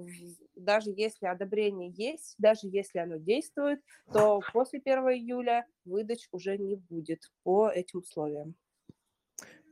даже 0.54 0.90
если 0.90 1.26
одобрение 1.26 1.90
есть, 1.90 2.34
даже 2.38 2.60
если 2.64 2.98
оно 2.98 3.16
действует, 3.16 3.80
то 4.10 4.42
после 4.52 4.80
1 4.80 5.16
июля 5.16 5.66
выдач 5.84 6.28
уже 6.32 6.56
не 6.58 6.76
будет 6.76 7.20
по 7.42 7.68
этим 7.68 8.00
условиям. 8.00 8.56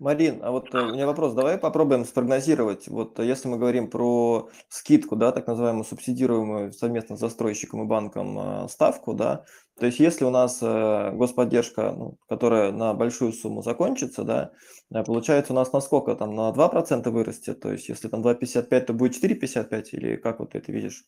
Марин, 0.02 0.40
а 0.42 0.50
вот 0.50 0.74
э, 0.74 0.78
у 0.78 0.92
меня 0.92 1.06
вопрос, 1.06 1.32
давай 1.32 1.58
попробуем 1.58 2.04
спрогнозировать, 2.04 2.88
вот 2.88 3.20
э, 3.20 3.24
если 3.24 3.46
мы 3.46 3.56
говорим 3.56 3.88
про 3.88 4.50
скидку, 4.68 5.14
да, 5.14 5.30
так 5.30 5.46
называемую 5.46 5.84
субсидируемую 5.84 6.72
совместно 6.72 7.16
с 7.16 7.20
застройщиком 7.20 7.84
и 7.84 7.86
банком 7.86 8.36
э, 8.64 8.68
ставку, 8.68 9.14
да, 9.14 9.44
то 9.78 9.86
есть 9.86 10.00
если 10.00 10.24
у 10.24 10.30
нас 10.30 10.60
господдержка, 10.60 11.92
ну, 11.92 12.18
которая 12.28 12.72
на 12.72 12.94
большую 12.94 13.32
сумму 13.32 13.62
закончится, 13.62 14.22
да, 14.22 14.52
получается 15.04 15.52
у 15.52 15.56
нас 15.56 15.72
на 15.72 15.80
сколько, 15.80 16.14
там 16.16 16.34
на 16.34 16.50
2% 16.50 17.08
вырастет, 17.10 17.60
то 17.60 17.72
есть 17.72 17.88
если 17.88 18.08
там 18.08 18.22
2,55, 18.22 18.80
то 18.80 18.92
будет 18.92 19.22
4,55 19.22 19.84
или 19.92 20.16
как 20.16 20.40
вот 20.40 20.50
ты 20.50 20.58
это 20.58 20.72
видишь? 20.72 21.04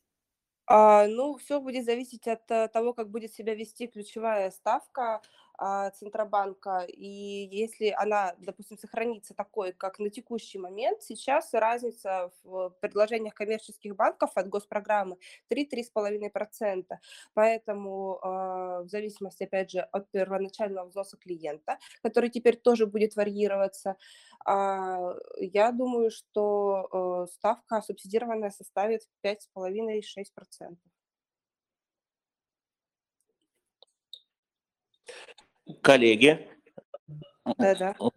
А, 0.66 1.06
ну, 1.06 1.37
все 1.37 1.61
будет 1.61 1.84
зависеть 1.84 2.26
от 2.26 2.46
того, 2.46 2.94
как 2.94 3.11
будет 3.11 3.34
себя 3.34 3.54
вести 3.54 3.87
ключевая 3.87 4.50
ставка. 4.50 5.20
А, 5.56 5.90
Центробанка, 5.90 6.84
и 6.88 7.06
если 7.50 7.94
она, 7.96 8.34
допустим, 8.38 8.76
сохранится 8.76 9.34
такой, 9.34 9.73
как 9.73 9.99
на 9.99 10.11
текущий 10.11 10.58
момент, 10.58 11.02
сейчас 11.02 11.54
разница 11.54 12.32
в 12.42 12.70
предложениях 12.80 13.34
коммерческих 13.34 13.94
банков 13.94 14.30
от 14.34 14.49
госпрограммы 14.49 15.16
3-3,5%. 15.49 16.84
Поэтому 17.34 18.18
а, 18.23 18.82
в 18.82 18.88
зависимости, 18.88 19.44
опять 19.44 19.70
же, 19.70 19.80
от 19.80 20.11
первоначального 20.11 20.88
взноса 20.88 21.16
клиента, 21.16 21.78
который 22.02 22.30
теперь 22.30 22.56
тоже 22.56 22.87
будет 22.87 23.14
варьироваться, 23.14 23.96
а, 24.44 25.14
я 25.38 25.70
думаю, 25.73 26.11
что 26.11 27.26
ставка 27.32 27.80
субсидированная 27.80 28.50
составит 28.50 29.02
5,5-6%. 29.23 30.76
Коллеги, 35.80 36.47
Да-да. 37.59 37.97
у 37.99 38.11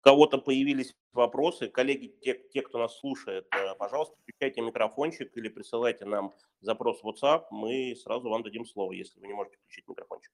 кого-то 0.00 0.38
появились 0.38 0.94
вопросы. 1.12 1.68
Коллеги, 1.68 2.14
те, 2.22 2.40
те, 2.52 2.62
кто 2.62 2.78
нас 2.78 2.98
слушает, 2.98 3.46
э, 3.54 3.74
пожалуйста, 3.74 4.14
включайте 4.22 4.60
микрофончик 4.60 5.36
или 5.36 5.48
присылайте 5.48 6.04
нам 6.04 6.34
запрос 6.60 7.02
в 7.02 7.08
WhatsApp, 7.08 7.46
мы 7.50 7.94
сразу 7.96 8.28
вам 8.30 8.42
дадим 8.42 8.64
слово, 8.64 8.92
если 8.92 9.20
вы 9.20 9.26
не 9.26 9.34
можете 9.34 9.56
включить 9.58 9.88
микрофончик. 9.88 10.32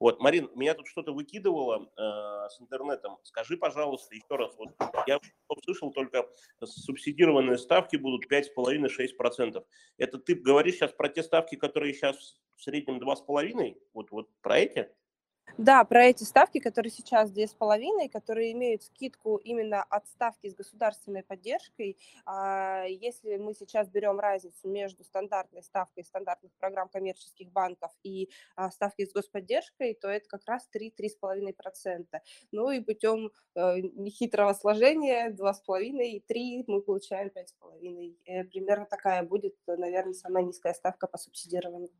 Вот, 0.00 0.20
Марин, 0.20 0.50
меня 0.56 0.74
тут 0.74 0.88
что-то 0.88 1.12
выкидывало 1.12 1.88
э, 1.96 2.48
с 2.48 2.60
интернетом. 2.60 3.18
Скажи, 3.22 3.56
пожалуйста, 3.56 4.14
еще 4.16 4.34
раз. 4.34 4.52
Вот 4.56 4.70
я 5.06 5.20
услышал 5.48 5.92
только 5.92 6.26
субсидированные 6.64 7.58
ставки 7.58 7.94
будут 7.94 8.24
5,5-6%. 8.28 9.64
Это 9.98 10.18
ты 10.18 10.34
говоришь 10.34 10.74
сейчас 10.74 10.92
про 10.92 11.08
те 11.08 11.22
ставки, 11.22 11.54
которые 11.54 11.94
сейчас 11.94 12.40
в 12.56 12.62
среднем 12.62 12.98
2,5%? 12.98 13.76
Вот, 13.94 14.10
вот 14.10 14.28
про 14.40 14.58
эти? 14.58 14.90
Да, 15.58 15.84
про 15.84 16.06
эти 16.06 16.24
ставки, 16.24 16.58
которые 16.60 16.90
сейчас 16.90 17.30
две 17.30 17.46
с 17.46 17.52
половиной, 17.52 18.08
которые 18.08 18.52
имеют 18.52 18.82
скидку 18.84 19.36
именно 19.36 19.82
от 19.82 20.08
ставки 20.08 20.48
с 20.48 20.54
государственной 20.54 21.22
поддержкой. 21.22 21.98
А, 22.24 22.84
если 22.84 23.36
мы 23.36 23.54
сейчас 23.54 23.88
берем 23.88 24.18
разницу 24.18 24.68
между 24.68 25.04
стандартной 25.04 25.62
ставкой 25.62 26.04
стандартных 26.04 26.52
программ 26.58 26.88
коммерческих 26.88 27.52
банков 27.52 27.92
и 28.02 28.30
а, 28.56 28.70
ставки 28.70 29.04
с 29.04 29.12
господдержкой, 29.12 29.94
то 29.94 30.08
это 30.08 30.26
как 30.26 30.40
раз 30.46 30.68
3-3,5%. 30.74 32.06
Ну 32.50 32.70
и 32.70 32.80
путем 32.80 33.30
э, 33.54 33.80
нехитрого 33.94 34.54
сложения 34.54 35.30
2,5 35.30 36.02
и 36.02 36.20
3 36.20 36.64
мы 36.66 36.80
получаем 36.80 37.28
5,5. 37.28 38.16
Э, 38.24 38.44
примерно 38.44 38.86
такая 38.86 39.22
будет, 39.22 39.54
наверное, 39.66 40.14
самая 40.14 40.44
низкая 40.44 40.72
ставка 40.72 41.06
по 41.06 41.18
субсидированию. 41.18 41.90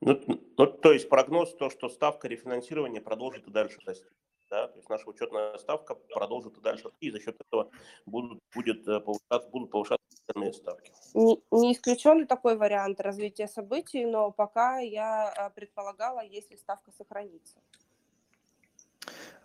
Ну, 0.00 0.20
ну, 0.56 0.66
то 0.66 0.92
есть 0.92 1.08
прогноз 1.08 1.54
то, 1.54 1.70
что 1.70 1.88
ставка 1.88 2.28
рефинансирования 2.28 3.00
продолжит 3.00 3.48
и 3.48 3.50
дальше 3.50 3.78
расти. 3.84 4.06
Да? 4.50 4.68
То 4.68 4.76
есть 4.76 4.88
наша 4.88 5.08
учетная 5.08 5.58
ставка 5.58 5.94
продолжит 5.94 6.56
и 6.56 6.60
дальше 6.60 6.84
расти, 6.84 7.06
и 7.06 7.10
за 7.10 7.20
счет 7.20 7.36
этого 7.40 7.70
будут, 8.06 8.38
будет 8.54 8.86
э, 8.86 9.00
повышаться, 9.00 9.50
будут 9.50 9.70
повышаться 9.70 10.06
остальные 10.20 10.52
ставки. 10.52 10.92
Не, 11.14 11.42
не 11.50 11.72
исключен 11.72 12.26
такой 12.26 12.56
вариант 12.56 13.00
развития 13.00 13.48
событий, 13.48 14.06
но 14.06 14.30
пока 14.30 14.78
я 14.78 15.34
э, 15.36 15.50
предполагала, 15.54 16.20
если 16.24 16.54
ставка 16.54 16.92
сохранится. 16.96 17.58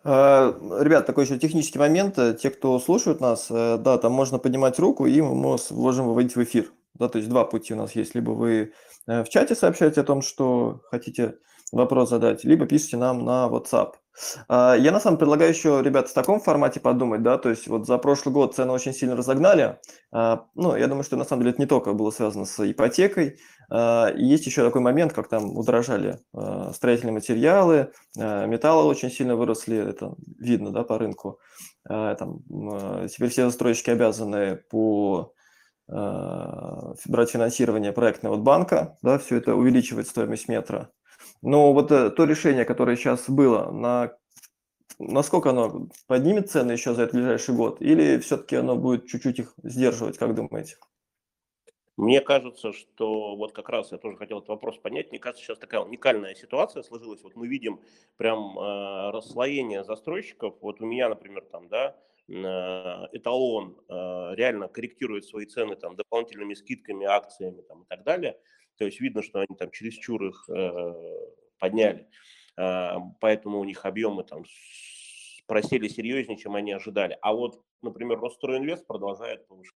А, 0.04 0.56
ребят, 0.80 1.04
такой 1.04 1.24
еще 1.24 1.38
технический 1.38 1.78
момент. 1.78 2.14
Те, 2.40 2.50
кто 2.50 2.78
слушают 2.78 3.20
нас, 3.20 3.50
э, 3.50 3.76
да, 3.78 3.98
там 3.98 4.12
можно 4.12 4.38
поднимать 4.38 4.78
руку, 4.78 5.04
и 5.04 5.20
мы 5.20 5.34
можем 5.34 6.06
выводить 6.06 6.36
в 6.36 6.42
эфир. 6.42 6.72
Да, 6.94 7.08
то 7.08 7.18
есть 7.18 7.28
два 7.28 7.44
пути 7.44 7.74
у 7.74 7.76
нас 7.76 7.96
есть. 7.96 8.14
Либо 8.14 8.30
вы 8.30 8.72
Э, 8.72 8.93
в 9.06 9.26
чате 9.28 9.54
сообщаете 9.54 10.00
о 10.00 10.04
том, 10.04 10.22
что 10.22 10.80
хотите 10.90 11.36
вопрос 11.72 12.10
задать, 12.10 12.44
либо 12.44 12.66
пишите 12.66 12.96
нам 12.96 13.24
на 13.24 13.48
WhatsApp. 13.50 13.94
А, 14.48 14.74
я 14.74 14.92
на 14.92 15.00
самом 15.00 15.18
предлагаю 15.18 15.50
еще, 15.50 15.82
ребят, 15.82 16.08
в 16.08 16.14
таком 16.14 16.40
формате 16.40 16.80
подумать, 16.80 17.22
да, 17.22 17.36
то 17.36 17.50
есть 17.50 17.66
вот 17.66 17.86
за 17.86 17.98
прошлый 17.98 18.32
год 18.32 18.54
цены 18.54 18.72
очень 18.72 18.92
сильно 18.92 19.16
разогнали. 19.16 19.78
А, 20.12 20.46
ну, 20.54 20.76
я 20.76 20.86
думаю, 20.86 21.04
что 21.04 21.16
на 21.16 21.24
самом 21.24 21.42
деле 21.42 21.52
это 21.52 21.60
не 21.60 21.66
только 21.66 21.92
было 21.92 22.10
связано 22.10 22.44
с 22.44 22.70
ипотекой. 22.70 23.38
А, 23.70 24.12
есть 24.14 24.46
еще 24.46 24.64
такой 24.64 24.82
момент, 24.82 25.12
как 25.12 25.28
там 25.28 25.56
удорожали 25.56 26.18
строительные 26.72 27.14
материалы, 27.14 27.92
металлы 28.16 28.84
очень 28.84 29.10
сильно 29.10 29.36
выросли, 29.36 29.76
это 29.76 30.14
видно, 30.38 30.70
да, 30.70 30.84
по 30.84 30.98
рынку. 30.98 31.40
Там, 31.86 32.40
теперь 33.08 33.28
все 33.28 33.46
застройщики 33.46 33.90
обязаны 33.90 34.56
по 34.70 35.32
брать 37.06 37.30
финансирование 37.30 37.92
проектного 37.92 38.36
банка, 38.36 38.98
да, 39.02 39.18
все 39.18 39.36
это 39.36 39.54
увеличивает 39.54 40.06
стоимость 40.08 40.48
метра. 40.48 40.90
Но 41.42 41.72
вот 41.72 41.92
э, 41.92 42.10
то 42.10 42.24
решение, 42.24 42.64
которое 42.64 42.96
сейчас 42.96 43.28
было, 43.28 43.70
на 43.70 44.12
насколько 44.98 45.50
оно 45.50 45.88
поднимет 46.06 46.50
цены 46.50 46.72
еще 46.72 46.94
за 46.94 47.02
этот 47.02 47.16
ближайший 47.16 47.54
год, 47.54 47.80
или 47.80 48.18
все-таки 48.18 48.56
оно 48.56 48.76
будет 48.76 49.06
чуть-чуть 49.06 49.38
их 49.38 49.54
сдерживать, 49.62 50.18
как 50.18 50.34
думаете? 50.34 50.76
Мне 51.96 52.20
кажется, 52.20 52.72
что 52.72 53.36
вот 53.36 53.52
как 53.52 53.68
раз 53.68 53.92
я 53.92 53.98
тоже 53.98 54.16
хотел 54.16 54.38
этот 54.38 54.48
вопрос 54.48 54.78
понять. 54.78 55.10
Мне 55.10 55.20
кажется, 55.20 55.44
сейчас 55.44 55.58
такая 55.58 55.80
уникальная 55.80 56.34
ситуация 56.34 56.82
сложилась. 56.82 57.22
Вот 57.22 57.36
мы 57.36 57.46
видим 57.46 57.80
прям 58.16 58.58
э, 58.58 59.10
расслоение 59.12 59.84
застройщиков. 59.84 60.56
Вот 60.60 60.80
у 60.80 60.86
меня, 60.86 61.08
например, 61.08 61.44
там, 61.44 61.68
да, 61.68 61.96
эталон 62.28 63.78
э, 63.88 64.34
реально 64.34 64.68
корректирует 64.68 65.26
свои 65.26 65.46
цены 65.46 65.76
там 65.76 65.94
дополнительными 65.96 66.54
скидками, 66.54 67.06
акциями 67.06 67.60
там 67.62 67.82
и 67.82 67.86
так 67.86 68.02
далее. 68.02 68.38
То 68.76 68.84
есть 68.84 69.00
видно, 69.00 69.22
что 69.22 69.40
они 69.40 69.56
там 69.56 69.70
чересчур 69.70 70.24
их 70.24 70.48
э, 70.48 70.94
подняли. 71.58 72.08
Э, 72.56 72.96
поэтому 73.20 73.60
у 73.60 73.64
них 73.64 73.84
объемы 73.84 74.24
там 74.24 74.44
просели 75.46 75.88
серьезнее, 75.88 76.38
чем 76.38 76.54
они 76.54 76.72
ожидали. 76.72 77.18
А 77.20 77.34
вот, 77.34 77.62
например, 77.82 78.20
Росстроинвест 78.20 78.86
продолжает 78.86 79.46
повышать. 79.46 79.76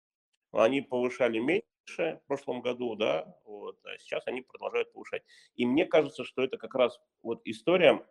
Они 0.52 0.80
повышали 0.80 1.38
меньше 1.38 2.20
в 2.22 2.26
прошлом 2.26 2.62
году, 2.62 2.94
да, 2.94 3.36
вот, 3.44 3.78
а 3.84 3.98
сейчас 3.98 4.22
они 4.26 4.42
продолжают 4.42 4.92
повышать. 4.92 5.22
И 5.56 5.66
мне 5.66 5.84
кажется, 5.84 6.24
что 6.24 6.42
это 6.42 6.56
как 6.56 6.74
раз 6.74 7.00
вот 7.22 7.40
история 7.44 8.06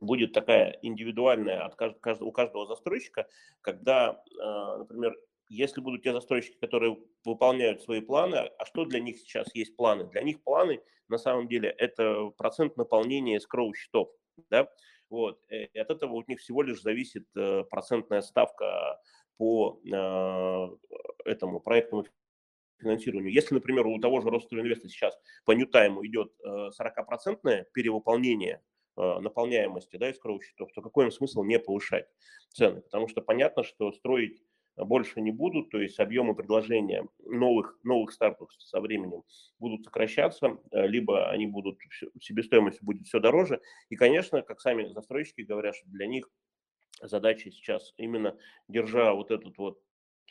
будет 0.00 0.32
такая 0.32 0.78
индивидуальная 0.82 1.64
от 1.64 1.74
каждого, 1.76 2.28
у 2.28 2.32
каждого 2.32 2.66
застройщика, 2.66 3.26
когда, 3.60 4.22
э, 4.30 4.76
например, 4.78 5.16
если 5.48 5.80
будут 5.80 6.02
те 6.02 6.12
застройщики, 6.12 6.56
которые 6.58 6.96
выполняют 7.24 7.82
свои 7.82 8.00
планы, 8.00 8.36
а 8.36 8.64
что 8.64 8.84
для 8.84 9.00
них 9.00 9.18
сейчас 9.18 9.54
есть 9.54 9.76
планы? 9.76 10.04
Для 10.04 10.22
них 10.22 10.42
планы, 10.42 10.80
на 11.08 11.18
самом 11.18 11.48
деле, 11.48 11.70
это 11.70 12.30
процент 12.38 12.76
наполнения 12.76 13.38
скроу 13.40 13.74
счетов, 13.74 14.10
да, 14.50 14.68
вот, 15.12 15.38
э, 15.50 15.66
и 15.66 15.78
от 15.78 15.90
этого 15.90 16.14
у 16.14 16.24
них 16.26 16.40
всего 16.40 16.62
лишь 16.62 16.80
зависит 16.80 17.26
э, 17.36 17.64
процентная 17.64 18.22
ставка 18.22 18.98
по 19.36 19.78
э, 19.84 21.30
этому 21.30 21.60
проектному 21.60 22.06
финансированию. 22.80 23.30
Если, 23.30 23.54
например, 23.54 23.86
у 23.86 24.00
того 24.00 24.22
же 24.22 24.30
Росинвеста 24.30 24.88
сейчас 24.88 25.14
по 25.44 25.52
ньютайму 25.52 26.04
идет 26.06 26.32
40% 26.44 27.66
перевыполнение 27.74 28.62
наполняемости 28.96 29.96
да, 29.96 30.10
escrow 30.10 30.40
счетов, 30.40 30.70
то 30.72 30.82
какой 30.82 31.06
им 31.06 31.10
смысл 31.10 31.42
не 31.44 31.58
повышать 31.58 32.06
цены? 32.50 32.82
Потому 32.82 33.08
что 33.08 33.20
понятно, 33.20 33.62
что 33.62 33.92
строить 33.92 34.42
больше 34.76 35.20
не 35.20 35.30
будут, 35.30 35.70
то 35.70 35.80
есть 35.80 36.00
объемы 36.00 36.34
предложения 36.34 37.06
новых, 37.24 37.78
новых 37.84 38.12
стартов 38.12 38.50
со 38.58 38.80
временем 38.80 39.22
будут 39.58 39.84
сокращаться, 39.84 40.58
э, 40.70 40.86
либо 40.86 41.28
они 41.30 41.46
будут, 41.46 41.78
себестоимость 42.20 42.82
будет 42.82 43.06
все 43.06 43.20
дороже. 43.20 43.60
И, 43.90 43.96
конечно, 43.96 44.42
как 44.42 44.60
сами 44.60 44.86
застройщики 44.86 45.42
говорят, 45.42 45.76
что 45.76 45.88
для 45.88 46.06
них 46.06 46.28
задача 47.02 47.50
сейчас 47.50 47.92
именно 47.96 48.36
держа 48.68 49.12
вот 49.12 49.30
этот 49.30 49.58
вот 49.58 49.80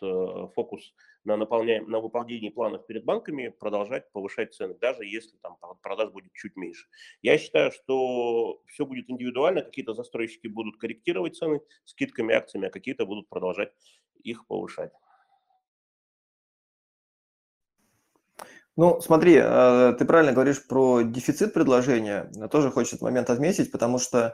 фокус 0.01 0.93
на, 1.23 1.37
наполняем, 1.37 1.89
на 1.89 1.99
выполнении 1.99 2.49
планов 2.49 2.85
перед 2.87 3.05
банками 3.05 3.49
продолжать 3.49 4.11
повышать 4.11 4.53
цены, 4.53 4.75
даже 4.79 5.05
если 5.05 5.37
там 5.37 5.57
продаж 5.81 6.11
будет 6.11 6.33
чуть 6.33 6.55
меньше. 6.55 6.87
Я 7.21 7.37
считаю, 7.37 7.71
что 7.71 8.61
все 8.67 8.85
будет 8.85 9.09
индивидуально, 9.09 9.61
какие-то 9.61 9.93
застройщики 9.93 10.47
будут 10.47 10.77
корректировать 10.77 11.35
цены 11.35 11.61
скидками, 11.85 12.33
акциями, 12.33 12.67
а 12.67 12.71
какие-то 12.71 13.05
будут 13.05 13.29
продолжать 13.29 13.71
их 14.23 14.45
повышать. 14.47 14.91
Ну, 18.77 19.01
смотри, 19.01 19.35
э, 19.35 19.93
ты 19.99 20.05
правильно 20.05 20.31
говоришь 20.31 20.65
про 20.65 21.01
дефицит 21.01 21.53
предложения. 21.53 22.31
Тоже 22.49 22.71
хочется 22.71 22.95
этот 22.95 23.03
момент 23.03 23.29
отметить, 23.29 23.69
потому 23.69 23.99
что 23.99 24.17
э, 24.27 24.31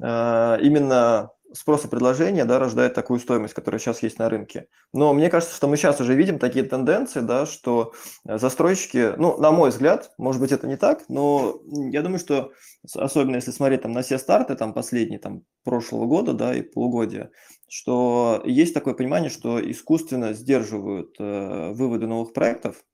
именно 0.00 1.30
спрос 1.52 1.84
и 1.84 1.88
предложение 1.88 2.44
да, 2.44 2.58
рождает 2.58 2.94
такую 2.94 3.20
стоимость, 3.20 3.54
которая 3.54 3.78
сейчас 3.78 4.02
есть 4.02 4.18
на 4.18 4.28
рынке. 4.28 4.66
Но 4.92 5.12
мне 5.12 5.30
кажется, 5.30 5.54
что 5.54 5.68
мы 5.68 5.76
сейчас 5.76 6.00
уже 6.00 6.14
видим 6.14 6.38
такие 6.38 6.64
тенденции, 6.64 7.20
да, 7.20 7.46
что 7.46 7.92
э, 8.26 8.38
застройщики, 8.38 9.14
ну, 9.16 9.36
на 9.38 9.50
мой 9.50 9.70
взгляд, 9.70 10.12
может 10.18 10.40
быть, 10.40 10.52
это 10.52 10.66
не 10.66 10.76
так, 10.76 11.04
но 11.08 11.60
я 11.66 12.02
думаю, 12.02 12.18
что 12.18 12.52
особенно 12.94 13.36
если 13.36 13.50
смотреть 13.50 13.82
там 13.82 13.92
на 13.92 14.02
все 14.02 14.18
старты, 14.18 14.54
там 14.54 14.72
последние, 14.72 15.18
там, 15.18 15.42
прошлого 15.64 16.06
года, 16.06 16.32
да, 16.32 16.54
и 16.54 16.62
полугодия, 16.62 17.30
что 17.68 18.42
есть 18.44 18.74
такое 18.74 18.94
понимание, 18.94 19.30
что 19.30 19.60
искусственно 19.70 20.32
сдерживают 20.32 21.16
э, 21.18 21.72
выводы 21.72 22.06
новых 22.06 22.32
проектов, 22.32 22.84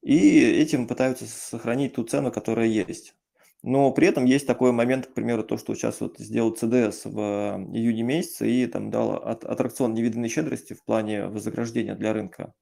и 0.00 0.40
этим 0.40 0.86
пытаются 0.86 1.26
сохранить 1.26 1.94
ту 1.94 2.04
цену, 2.04 2.30
которая 2.30 2.66
есть. 2.66 3.14
Но 3.62 3.90
при 3.90 4.06
этом 4.06 4.24
есть 4.24 4.46
такой 4.46 4.70
момент, 4.72 5.06
к 5.06 5.14
примеру, 5.14 5.42
то, 5.42 5.56
что 5.56 5.74
сейчас 5.74 6.00
вот 6.00 6.18
сделал 6.18 6.52
ЦДС 6.52 7.04
в 7.06 7.66
июне 7.72 8.02
месяце 8.02 8.48
и 8.48 8.66
там 8.66 8.90
дал 8.90 9.14
от, 9.14 9.44
аттракцион 9.44 9.94
невиданной 9.94 10.28
щедрости 10.28 10.74
в 10.74 10.84
плане 10.84 11.26
вознаграждения 11.26 11.96
для 11.96 12.12
рынка. 12.12 12.54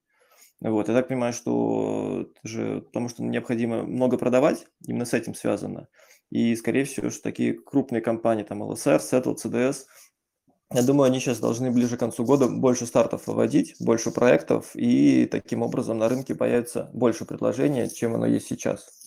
Вот, 0.63 0.89
я 0.89 0.95
так 0.95 1.09
понимаю, 1.09 1.35
что 1.35 2.31
же 2.43 2.81
потому 2.81 3.11
что 3.11 3.23
необходимо 3.23 3.83
много 3.83 4.17
продавать, 4.17 4.67
именно 4.87 5.05
с 5.05 5.13
этим 5.13 5.35
связано. 5.35 5.89
И, 6.31 6.57
скорее 6.57 6.85
всего, 6.85 7.11
что 7.11 7.23
такие 7.23 7.55
крупные 7.55 8.01
компании, 8.01 8.43
там 8.43 8.63
ЛСР, 8.63 8.97
Settle, 8.97 9.37
CDS, 9.37 9.85
я 10.73 10.83
думаю, 10.83 11.07
они 11.07 11.21
сейчас 11.21 11.39
должны 11.39 11.71
ближе 11.71 11.97
к 11.97 12.01
концу 12.01 12.25
года 12.25 12.49
больше 12.49 12.87
стартов 12.87 13.27
выводить, 13.27 13.77
больше 13.79 14.11
проектов, 14.11 14.71
и 14.75 15.27
таким 15.27 15.63
образом 15.63 15.99
на 15.99 16.09
рынке 16.09 16.35
появится 16.35 16.91
больше 16.93 17.25
предложений, 17.25 17.95
чем 17.95 18.15
оно 18.15 18.27
есть 18.27 18.49
сейчас. 18.49 19.06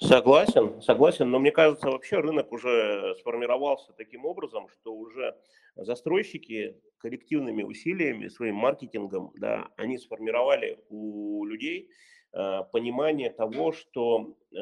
Согласен, 0.00 0.82
согласен, 0.82 1.30
но 1.30 1.38
мне 1.38 1.52
кажется, 1.52 1.88
вообще 1.88 2.18
рынок 2.18 2.52
уже 2.52 3.14
сформировался 3.20 3.92
таким 3.92 4.24
образом, 4.24 4.68
что 4.68 4.92
уже 4.92 5.36
застройщики 5.76 6.80
коллективными 6.98 7.62
усилиями, 7.62 8.28
своим 8.28 8.56
маркетингом, 8.56 9.32
да, 9.36 9.68
они 9.76 9.98
сформировали 9.98 10.82
у 10.88 11.44
людей 11.44 11.90
э, 12.32 12.60
понимание 12.72 13.30
того, 13.30 13.72
что 13.72 14.36
э, 14.52 14.56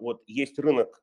вот 0.00 0.22
есть 0.28 0.58
рынок 0.58 1.02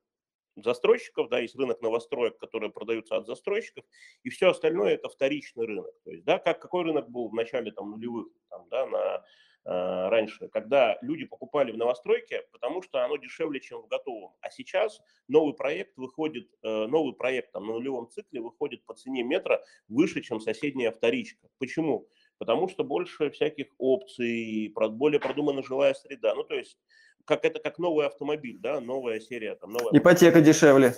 застройщиков, 0.56 1.30
да, 1.30 1.40
есть 1.40 1.56
рынок 1.56 1.82
новостроек, 1.82 2.38
которые 2.38 2.72
продаются 2.72 3.16
от 3.16 3.26
застройщиков, 3.26 3.84
и 4.24 4.30
все 4.30 4.50
остальное 4.50 4.94
это 4.94 5.10
вторичный 5.10 5.66
рынок. 5.66 5.94
То 6.04 6.12
есть, 6.12 6.24
да, 6.24 6.40
как, 6.40 6.62
какой 6.62 6.84
рынок 6.84 7.10
был 7.10 7.30
в 7.30 7.34
начале 7.34 7.72
там, 7.72 7.92
нулевых, 7.92 8.28
там, 8.50 8.68
да, 8.70 8.86
на 8.88 9.24
раньше, 9.64 10.48
когда 10.50 10.98
люди 11.02 11.26
покупали 11.26 11.72
в 11.72 11.78
новостройке, 11.78 12.44
потому 12.52 12.82
что 12.82 13.04
оно 13.04 13.18
дешевле, 13.18 13.60
чем 13.60 13.82
в 13.82 13.88
готовом. 13.88 14.34
А 14.42 14.50
сейчас 14.50 15.02
новый 15.28 15.54
проект 15.54 15.96
выходит, 15.98 16.50
э, 16.64 16.88
новый 16.88 17.14
проект 17.14 17.52
там, 17.52 17.68
на 17.68 17.74
нулевом 17.74 18.10
цикле 18.10 18.42
выходит 18.42 18.84
по 18.86 18.96
цене 18.96 19.24
метра 19.24 19.64
выше, 19.88 20.22
чем 20.22 20.40
соседняя 20.40 20.92
вторичка. 20.92 21.48
Почему? 21.60 22.08
Потому 22.40 22.68
что 22.70 22.84
больше 22.84 23.30
всяких 23.30 23.68
опций, 23.78 24.74
более 24.74 25.20
продумана 25.20 25.62
жилая 25.62 25.94
среда. 25.94 26.34
Ну, 26.34 26.44
то 26.44 26.56
есть, 26.56 26.78
как 27.26 27.46
это 27.46 27.60
как 27.60 27.78
новый 27.78 28.08
автомобиль, 28.08 28.58
да, 28.60 28.80
новая 28.80 29.20
серия. 29.20 29.56
Там, 29.56 29.74
новая... 29.74 29.92
Ипотека 29.98 30.42
дешевле. 30.42 30.96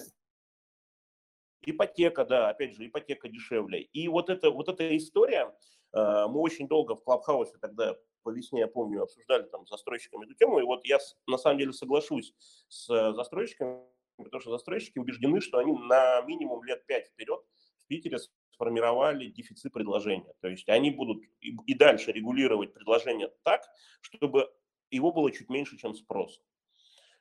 Ипотека, 1.65 2.23
да, 2.23 2.49
опять 2.49 2.75
же, 2.75 2.87
ипотека 2.87 3.27
дешевле. 3.27 3.81
И 3.81 4.07
вот, 4.07 4.29
это, 4.29 4.51
вот 4.51 4.69
эта 4.69 4.95
история, 4.95 5.53
э, 5.93 6.27
мы 6.29 6.39
очень 6.39 6.67
долго 6.69 6.95
в 6.95 7.03
Клабхаусе 7.03 7.57
тогда 7.59 7.95
по 8.23 8.31
весне, 8.31 8.61
я 8.61 8.67
помню, 8.67 9.03
обсуждали 9.03 9.43
там 9.43 9.65
с 9.65 9.69
застройщиками 9.69 10.25
эту 10.25 10.33
тему, 10.35 10.59
и 10.59 10.63
вот 10.63 10.85
я 10.85 10.99
на 11.27 11.37
самом 11.37 11.59
деле 11.59 11.73
соглашусь 11.73 12.33
с 12.67 12.89
э, 12.89 13.13
застройщиками, 13.13 13.81
потому 14.17 14.41
что 14.41 14.51
застройщики 14.51 14.99
убеждены, 14.99 15.41
что 15.41 15.59
они 15.59 15.73
на 15.73 16.21
минимум 16.21 16.63
лет 16.63 16.85
пять 16.85 17.07
вперед 17.07 17.41
в 17.79 17.87
Питере 17.87 18.17
сформировали 18.53 19.27
дефицит 19.27 19.73
предложения. 19.73 20.33
То 20.41 20.47
есть 20.47 20.69
они 20.69 20.91
будут 20.91 21.23
и 21.41 21.73
дальше 21.73 22.11
регулировать 22.11 22.73
предложение 22.73 23.31
так, 23.43 23.63
чтобы 24.01 24.51
его 24.89 25.11
было 25.11 25.31
чуть 25.31 25.49
меньше, 25.49 25.77
чем 25.77 25.93
спрос. 25.93 26.41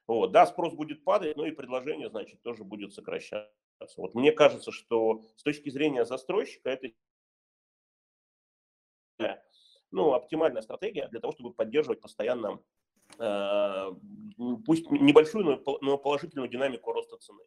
Вот. 0.07 0.33
Да, 0.33 0.47
спрос 0.47 0.75
будет 0.75 1.05
падать, 1.05 1.37
но 1.37 1.47
и 1.47 1.53
предложение, 1.53 2.11
значит, 2.11 2.43
тоже 2.43 2.65
будет 2.65 2.93
сокращаться. 2.93 3.51
Вот 3.97 4.15
мне 4.15 4.33
кажется, 4.33 4.71
что 4.71 5.23
с 5.37 5.43
точки 5.43 5.71
зрения 5.71 6.05
застройщика 6.05 6.71
это 6.71 6.93
ну, 9.93 10.15
оптимальная 10.15 10.63
стратегия 10.63 11.09
для 11.09 11.21
того, 11.21 11.33
чтобы 11.33 11.53
поддерживать 11.53 12.01
постоянно 12.01 12.59
пусть 14.65 14.91
небольшую, 14.91 15.63
но 15.83 15.99
положительную 15.99 16.49
динамику 16.49 16.93
роста 16.93 17.19
цены. 17.19 17.43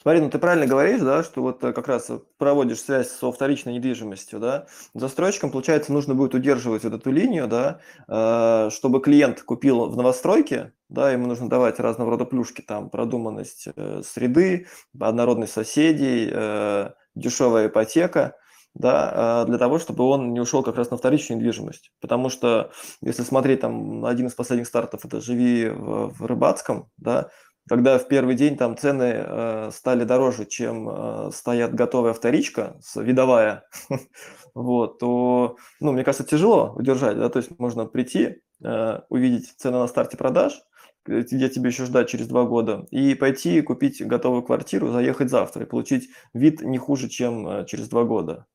Смотри, 0.00 0.22
ну 0.22 0.30
ты 0.30 0.38
правильно 0.38 0.66
говоришь, 0.66 1.00
да, 1.00 1.22
что 1.22 1.42
вот 1.42 1.62
э, 1.62 1.72
как 1.72 1.88
раз 1.88 2.10
проводишь 2.38 2.80
связь 2.80 3.10
со 3.10 3.30
вторичной 3.30 3.74
недвижимостью, 3.74 4.40
да. 4.40 4.66
Застройщикам, 4.94 5.50
получается, 5.50 5.92
нужно 5.92 6.14
будет 6.14 6.34
удерживать 6.34 6.84
вот 6.84 6.94
эту 6.94 7.10
линию, 7.10 7.46
да, 7.46 7.80
э, 8.08 8.70
чтобы 8.70 9.00
клиент 9.00 9.42
купил 9.42 9.86
в 9.86 9.96
новостройке, 9.96 10.72
да, 10.88 11.10
ему 11.10 11.26
нужно 11.26 11.50
давать 11.50 11.78
разного 11.80 12.12
рода 12.12 12.24
плюшки, 12.24 12.62
там, 12.62 12.88
продуманность 12.88 13.68
э, 13.74 14.02
среды, 14.04 14.66
однородность 14.98 15.52
соседей, 15.52 16.88
дешевая 17.14 17.68
ипотека, 17.68 18.36
да, 18.74 19.44
для 19.46 19.58
того, 19.58 19.78
чтобы 19.78 20.04
он 20.04 20.32
не 20.32 20.40
ушел 20.40 20.62
как 20.62 20.76
раз 20.76 20.90
на 20.90 20.96
вторичную 20.96 21.38
недвижимость. 21.38 21.90
Потому 22.00 22.28
что, 22.28 22.70
если 23.02 23.22
смотреть 23.22 23.60
там 23.60 24.04
один 24.04 24.26
из 24.28 24.34
последних 24.34 24.66
стартов, 24.66 25.04
это 25.04 25.20
«Живи 25.20 25.68
в, 25.68 26.10
в 26.10 26.26
Рыбацком», 26.26 26.88
да, 26.96 27.30
когда 27.68 27.98
в 27.98 28.08
первый 28.08 28.34
день 28.34 28.56
там 28.56 28.76
цены 28.76 29.14
э, 29.14 29.70
стали 29.72 30.04
дороже, 30.04 30.46
чем 30.46 30.88
э, 30.88 31.30
стоят 31.32 31.74
готовая 31.74 32.14
вторичка, 32.14 32.80
видовая, 32.96 33.64
вот, 34.54 34.98
то, 34.98 35.56
ну, 35.80 35.92
мне 35.92 36.02
кажется, 36.02 36.24
тяжело 36.24 36.72
удержать, 36.74 37.18
да, 37.18 37.28
то 37.28 37.38
есть 37.38 37.58
можно 37.58 37.84
прийти, 37.84 38.40
э, 38.64 39.00
увидеть 39.10 39.54
цены 39.58 39.78
на 39.78 39.86
старте 39.86 40.16
продаж, 40.16 40.60
где 41.04 41.48
тебе 41.48 41.68
еще 41.68 41.84
ждать 41.84 42.08
через 42.08 42.26
два 42.26 42.44
года, 42.44 42.86
и 42.90 43.14
пойти 43.14 43.60
купить 43.60 44.04
готовую 44.04 44.42
квартиру, 44.42 44.90
заехать 44.90 45.30
завтра 45.30 45.64
и 45.64 45.68
получить 45.68 46.08
вид 46.34 46.62
не 46.62 46.78
хуже, 46.78 47.08
чем 47.08 47.46
э, 47.48 47.66
через 47.66 47.88
два 47.88 48.04
года. 48.04 48.46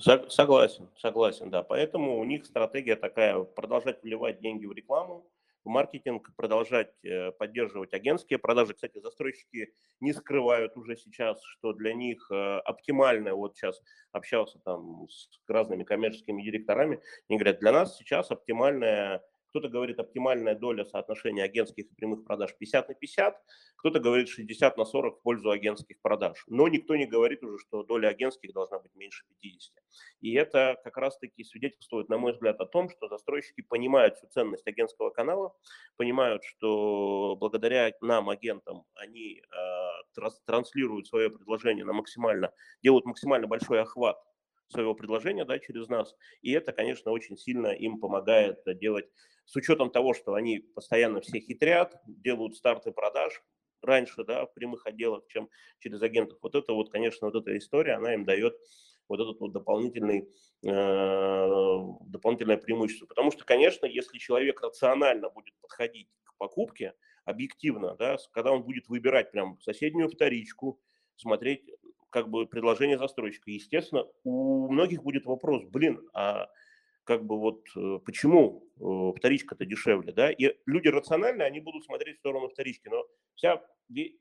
Согласен, 0.00 0.88
согласен, 0.96 1.50
да. 1.50 1.62
Поэтому 1.62 2.18
у 2.18 2.24
них 2.24 2.46
стратегия 2.46 2.96
такая, 2.96 3.42
продолжать 3.42 4.02
вливать 4.02 4.40
деньги 4.40 4.66
в 4.66 4.72
рекламу, 4.72 5.28
маркетинг, 5.64 6.30
продолжать 6.36 6.92
э, 7.04 7.30
поддерживать 7.32 7.92
агентские 7.92 8.38
продажи. 8.38 8.74
Кстати, 8.74 9.00
застройщики 9.00 9.72
не 10.00 10.12
скрывают 10.12 10.76
уже 10.76 10.96
сейчас, 10.96 11.40
что 11.42 11.72
для 11.72 11.94
них 11.94 12.28
э, 12.30 12.58
оптимальное, 12.60 13.34
вот 13.34 13.56
сейчас 13.56 13.80
общался 14.12 14.58
там 14.64 15.06
с 15.08 15.28
разными 15.46 15.84
коммерческими 15.84 16.42
директорами, 16.42 17.00
они 17.28 17.38
говорят, 17.38 17.60
для 17.60 17.72
нас 17.72 17.96
сейчас 17.96 18.30
оптимальная 18.30 19.22
кто-то 19.48 19.68
говорит 19.68 19.98
оптимальная 19.98 20.54
доля 20.54 20.84
соотношения 20.84 21.42
агентских 21.42 21.84
и 21.86 21.94
прямых 21.94 22.24
продаж 22.24 22.54
50 22.58 22.88
на 22.88 22.94
50, 22.94 23.42
кто-то 23.76 24.00
говорит 24.00 24.28
60 24.28 24.76
на 24.76 24.84
40 24.84 25.18
в 25.18 25.22
пользу 25.22 25.50
агентских 25.50 26.00
продаж. 26.00 26.44
Но 26.48 26.68
никто 26.68 26.96
не 26.96 27.06
говорит 27.06 27.42
уже, 27.42 27.58
что 27.58 27.82
доля 27.82 28.08
агентских 28.08 28.52
должна 28.52 28.78
быть 28.78 28.94
меньше 28.94 29.24
50. 29.40 29.74
И 30.20 30.34
это 30.34 30.76
как 30.84 30.96
раз-таки 30.96 31.44
свидетельствует, 31.44 32.08
на 32.08 32.18
мой 32.18 32.32
взгляд, 32.32 32.60
о 32.60 32.66
том, 32.66 32.90
что 32.90 33.08
застройщики 33.08 33.62
понимают 33.62 34.16
всю 34.16 34.26
ценность 34.28 34.66
агентского 34.66 35.10
канала, 35.10 35.54
понимают, 35.96 36.42
что 36.44 37.36
благодаря 37.38 37.92
нам, 38.00 38.28
агентам, 38.30 38.84
они 38.94 39.40
э, 39.40 40.32
транслируют 40.44 41.06
свое 41.06 41.30
предложение 41.30 41.84
на 41.84 41.92
максимально, 41.92 42.52
делают 42.82 43.06
максимально 43.06 43.46
большой 43.46 43.80
охват 43.80 44.18
своего 44.68 44.94
предложения 44.94 45.44
да, 45.44 45.58
через 45.58 45.88
нас. 45.88 46.14
И 46.42 46.52
это, 46.52 46.72
конечно, 46.72 47.10
очень 47.10 47.36
сильно 47.36 47.68
им 47.68 47.98
помогает 47.98 48.60
делать, 48.78 49.08
с 49.44 49.56
учетом 49.56 49.90
того, 49.90 50.12
что 50.14 50.34
они 50.34 50.58
постоянно 50.58 51.20
все 51.20 51.40
хитрят, 51.40 51.96
делают 52.06 52.56
старты 52.56 52.92
продаж 52.92 53.42
раньше 53.82 54.24
да, 54.24 54.44
в 54.46 54.52
прямых 54.54 54.86
отделах, 54.86 55.26
чем 55.28 55.48
через 55.78 56.02
агентов. 56.02 56.38
Вот 56.42 56.54
это 56.54 56.72
вот, 56.72 56.90
конечно, 56.90 57.28
вот 57.28 57.36
эта 57.36 57.56
история, 57.56 57.94
она 57.94 58.14
им 58.14 58.24
дает 58.24 58.54
вот 59.08 59.20
этот 59.20 59.40
вот 59.40 59.52
дополнительный, 59.52 60.28
э, 60.66 61.80
дополнительное 62.06 62.58
преимущество. 62.58 63.06
Потому 63.06 63.30
что, 63.30 63.44
конечно, 63.44 63.86
если 63.86 64.18
человек 64.18 64.60
рационально 64.60 65.30
будет 65.30 65.54
подходить 65.62 66.08
к 66.24 66.36
покупке, 66.36 66.94
объективно, 67.24 67.94
да, 67.96 68.16
когда 68.32 68.52
он 68.52 68.62
будет 68.62 68.88
выбирать 68.88 69.30
прям 69.30 69.58
соседнюю 69.60 70.08
вторичку, 70.08 70.80
смотреть 71.16 71.70
как 72.10 72.28
бы 72.28 72.46
предложение 72.46 72.98
застройщика. 72.98 73.50
Естественно, 73.50 74.06
у 74.24 74.68
многих 74.70 75.02
будет 75.02 75.26
вопрос, 75.26 75.64
блин, 75.64 76.08
а 76.12 76.48
как 77.04 77.24
бы 77.24 77.38
вот 77.38 77.66
э, 77.74 77.98
почему 78.04 78.68
э, 78.78 79.18
вторичка-то 79.18 79.64
дешевле, 79.64 80.12
да, 80.12 80.30
и 80.30 80.54
люди 80.66 80.88
рационально, 80.88 81.44
они 81.44 81.60
будут 81.60 81.84
смотреть 81.84 82.16
в 82.16 82.20
сторону 82.20 82.48
вторички, 82.48 82.88
но 82.88 83.06
вся, 83.34 83.62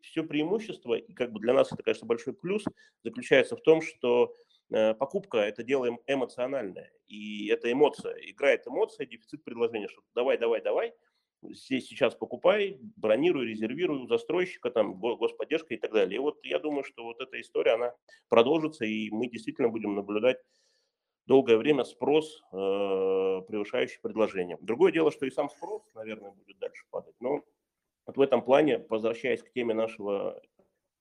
все 0.02 0.24
преимущество, 0.24 0.94
и 0.94 1.14
как 1.14 1.34
бы 1.34 1.42
для 1.42 1.54
нас 1.54 1.72
это, 1.74 1.84
конечно, 1.84 2.08
большой 2.08 2.34
плюс, 2.34 2.64
заключается 3.04 3.58
в 3.58 3.62
том, 3.62 3.82
что 3.82 4.34
э, 4.72 4.94
покупка– 4.94 5.38
это 5.40 5.64
дело 5.64 5.98
эмоциональное, 6.08 6.92
и 7.08 7.48
это 7.48 7.70
эмоция, 7.70 8.16
играет 8.22 8.66
эмоция, 8.68 9.06
дефицит 9.06 9.44
предложения, 9.44 9.90
что 9.90 10.02
давай, 10.16 10.38
давай, 10.38 10.62
давай– 10.62 10.94
здесь 11.42 11.88
сейчас 11.88 12.16
покупай, 12.16 12.80
бронируй, 12.96 13.48
резервируй 13.48 14.00
у 14.00 14.08
застройщика, 14.08 14.70
там, 14.70 15.00
господдержка 15.00 15.74
и 15.74 15.78
так 15.78 15.92
далее. 15.92 16.16
И 16.16 16.20
вот 16.20 16.40
я 16.44 16.60
думаю, 16.60 16.84
что 16.84 17.04
вот 17.04 17.22
эта 17.22 17.40
история, 17.40 17.74
она 17.74 17.94
продолжится, 18.30 18.86
и 18.86 19.10
мы 19.12 19.28
действительно 19.28 19.70
будем 19.70 19.96
наблюдать 19.96 20.38
долгое 21.28 21.58
время 21.58 21.84
спрос, 21.84 22.42
э, 22.52 22.56
превышающий 22.56 24.00
предложение. 24.02 24.58
Другое 24.62 24.92
дело, 24.92 25.12
что 25.12 25.26
и 25.26 25.32
сам 25.32 25.50
спрос, 25.50 25.84
наверное, 25.94 26.32
будет 26.32 26.58
дальше 26.58 26.86
падать. 26.90 27.16
Но 27.20 27.44
вот 28.06 28.18
в 28.18 28.22
этом 28.22 28.42
плане, 28.42 28.86
возвращаясь 28.90 29.44
к 29.44 29.52
теме 29.52 29.74
нашего 29.74 30.42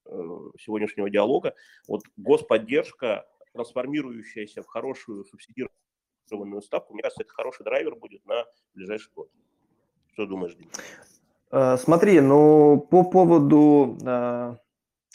э, 0.04 0.10
сегодняшнего 0.58 1.08
диалога, 1.08 1.54
вот 1.86 2.02
господдержка, 2.16 3.26
трансформирующаяся 3.52 4.62
в 4.62 4.66
хорошую 4.66 5.24
субсидированную 5.24 6.60
ставку, 6.60 6.92
мне 6.92 7.02
кажется, 7.02 7.22
это 7.22 7.32
хороший 7.32 7.64
драйвер 7.64 7.94
будет 7.94 8.24
на 8.26 8.44
ближайший 8.74 9.12
год. 9.14 9.30
Что 10.16 10.24
думаешь, 10.24 10.54
Дима? 10.54 10.70
Э, 11.52 11.76
смотри, 11.76 12.20
ну 12.20 12.80
по 12.90 13.04
поводу 13.04 13.98
э, 14.02 14.54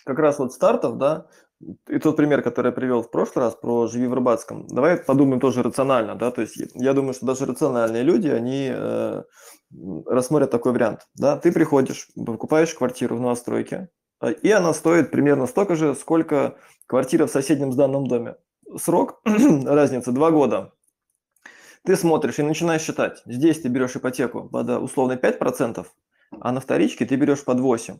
как 0.05 0.19
раз 0.19 0.37
вот 0.37 0.53
стартов, 0.53 0.99
да, 0.99 1.25
и 1.89 1.97
тот 1.97 2.17
пример, 2.17 2.43
который 2.43 2.67
я 2.67 2.71
привел 2.71 3.01
в 3.01 3.09
прошлый 3.09 3.45
раз 3.45 3.55
про 3.55 3.87
«Живи 3.87 4.05
в 4.05 4.13
Рыбацком», 4.13 4.67
давай 4.67 4.97
подумаем 4.97 5.39
тоже 5.39 5.63
рационально, 5.63 6.13
да, 6.13 6.29
то 6.29 6.41
есть 6.41 6.55
я 6.75 6.93
думаю, 6.93 7.15
что 7.15 7.25
даже 7.25 7.47
рациональные 7.47 8.03
люди, 8.03 8.27
они 8.27 8.69
э, 8.71 9.23
рассмотрят 10.05 10.51
такой 10.51 10.73
вариант, 10.73 11.07
да, 11.15 11.35
ты 11.35 11.51
приходишь, 11.51 12.07
покупаешь 12.15 12.75
квартиру 12.75 13.15
в 13.15 13.21
новостройке, 13.21 13.89
э, 14.21 14.33
и 14.33 14.51
она 14.51 14.71
стоит 14.71 15.09
примерно 15.09 15.47
столько 15.47 15.75
же, 15.75 15.95
сколько 15.95 16.57
квартира 16.85 17.25
в 17.25 17.31
соседнем 17.31 17.71
сданном 17.71 18.05
доме. 18.05 18.35
Срок, 18.77 19.19
разница, 19.25 20.11
два 20.11 20.29
года. 20.29 20.73
Ты 21.83 21.95
смотришь 21.95 22.37
и 22.37 22.43
начинаешь 22.43 22.83
считать. 22.83 23.23
Здесь 23.25 23.61
ты 23.61 23.67
берешь 23.67 23.95
ипотеку 23.95 24.47
под 24.47 24.69
условно 24.69 25.13
5%, 25.13 25.85
а 26.39 26.51
на 26.51 26.59
вторичке 26.59 27.05
ты 27.05 27.15
берешь 27.15 27.43
под 27.43 27.59
8%. 27.59 27.99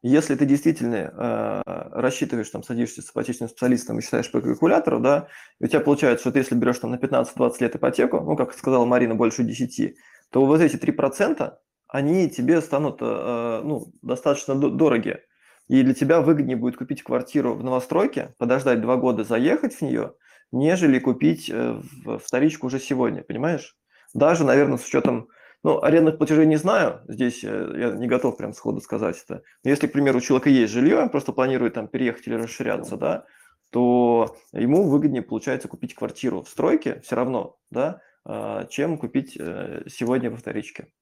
Если 0.00 0.36
ты 0.36 0.46
действительно 0.46 0.96
э, 0.96 1.62
рассчитываешь, 1.90 2.48
там, 2.50 2.62
садишься 2.62 3.02
с 3.02 3.10
ипотечным 3.10 3.48
специалистом 3.48 3.98
и 3.98 4.02
считаешь 4.02 4.30
по 4.30 4.40
калькулятору, 4.40 5.00
да, 5.00 5.26
и 5.58 5.64
у 5.64 5.66
тебя 5.66 5.80
получается, 5.80 6.20
что 6.20 6.30
ты, 6.30 6.38
если 6.38 6.54
берешь 6.54 6.78
там 6.78 6.92
на 6.92 6.96
15-20 6.96 7.54
лет 7.58 7.74
ипотеку, 7.74 8.20
ну, 8.20 8.36
как 8.36 8.54
сказала 8.54 8.84
Марина, 8.84 9.16
больше 9.16 9.42
10, 9.42 9.96
то 10.30 10.46
вот 10.46 10.60
эти 10.60 10.76
3%, 10.76 11.52
они 11.88 12.30
тебе 12.30 12.60
станут 12.60 12.98
э, 13.00 13.60
ну, 13.64 13.92
достаточно 14.00 14.54
дороги. 14.54 15.18
И 15.66 15.82
для 15.82 15.94
тебя 15.94 16.20
выгоднее 16.20 16.56
будет 16.56 16.76
купить 16.76 17.02
квартиру 17.02 17.54
в 17.54 17.64
новостройке, 17.64 18.36
подождать 18.38 18.80
два 18.80 18.96
года, 18.96 19.24
заехать 19.24 19.74
в 19.74 19.82
нее– 19.82 20.14
нежели 20.52 20.98
купить 20.98 21.50
э, 21.50 21.80
вторичку 22.24 22.66
уже 22.66 22.78
сегодня, 22.78 23.22
понимаешь? 23.22 23.76
Даже, 24.14 24.44
наверное, 24.44 24.78
с 24.78 24.86
учетом, 24.86 25.28
ну, 25.62 25.82
арендных 25.82 26.18
платежей 26.18 26.46
не 26.46 26.56
знаю, 26.56 27.02
здесь 27.08 27.44
э, 27.44 27.74
я 27.76 27.90
не 27.90 28.06
готов 28.06 28.36
прям 28.36 28.52
сходу 28.52 28.80
сказать 28.80 29.22
это. 29.22 29.42
Но 29.64 29.70
если, 29.70 29.86
к 29.86 29.92
примеру, 29.92 30.18
у 30.18 30.22
человека 30.22 30.50
есть 30.50 30.72
жилье, 30.72 30.98
он 30.98 31.10
просто 31.10 31.32
планирует 31.32 31.74
там 31.74 31.88
переехать 31.88 32.26
или 32.26 32.34
расширяться, 32.34 32.96
да, 32.96 33.24
то 33.70 34.36
ему 34.52 34.88
выгоднее, 34.88 35.22
получается, 35.22 35.68
купить 35.68 35.94
квартиру 35.94 36.42
в 36.42 36.48
стройке 36.48 37.00
все 37.00 37.16
равно, 37.16 37.58
да, 37.70 38.00
а, 38.24 38.64
чем 38.66 38.98
купить 38.98 39.36
э, 39.38 39.84
сегодня 39.88 40.30
во 40.30 40.36
вторичке. 40.36 40.92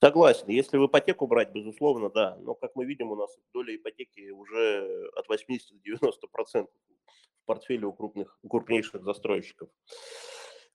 Согласен. 0.00 0.48
Если 0.48 0.76
в 0.76 0.86
ипотеку 0.86 1.26
брать, 1.26 1.52
безусловно, 1.52 2.10
да. 2.10 2.36
Но, 2.40 2.54
как 2.54 2.72
мы 2.74 2.84
видим, 2.84 3.10
у 3.10 3.16
нас 3.16 3.30
доля 3.54 3.74
ипотеки 3.74 4.30
уже 4.30 5.08
от 5.16 5.28
80 5.28 5.70
до 5.72 6.06
90% 6.58 6.66
портфеле 7.46 7.86
у 7.86 7.92
крупных, 7.92 8.38
у 8.42 8.48
крупнейших 8.48 9.02
застройщиков. 9.02 9.68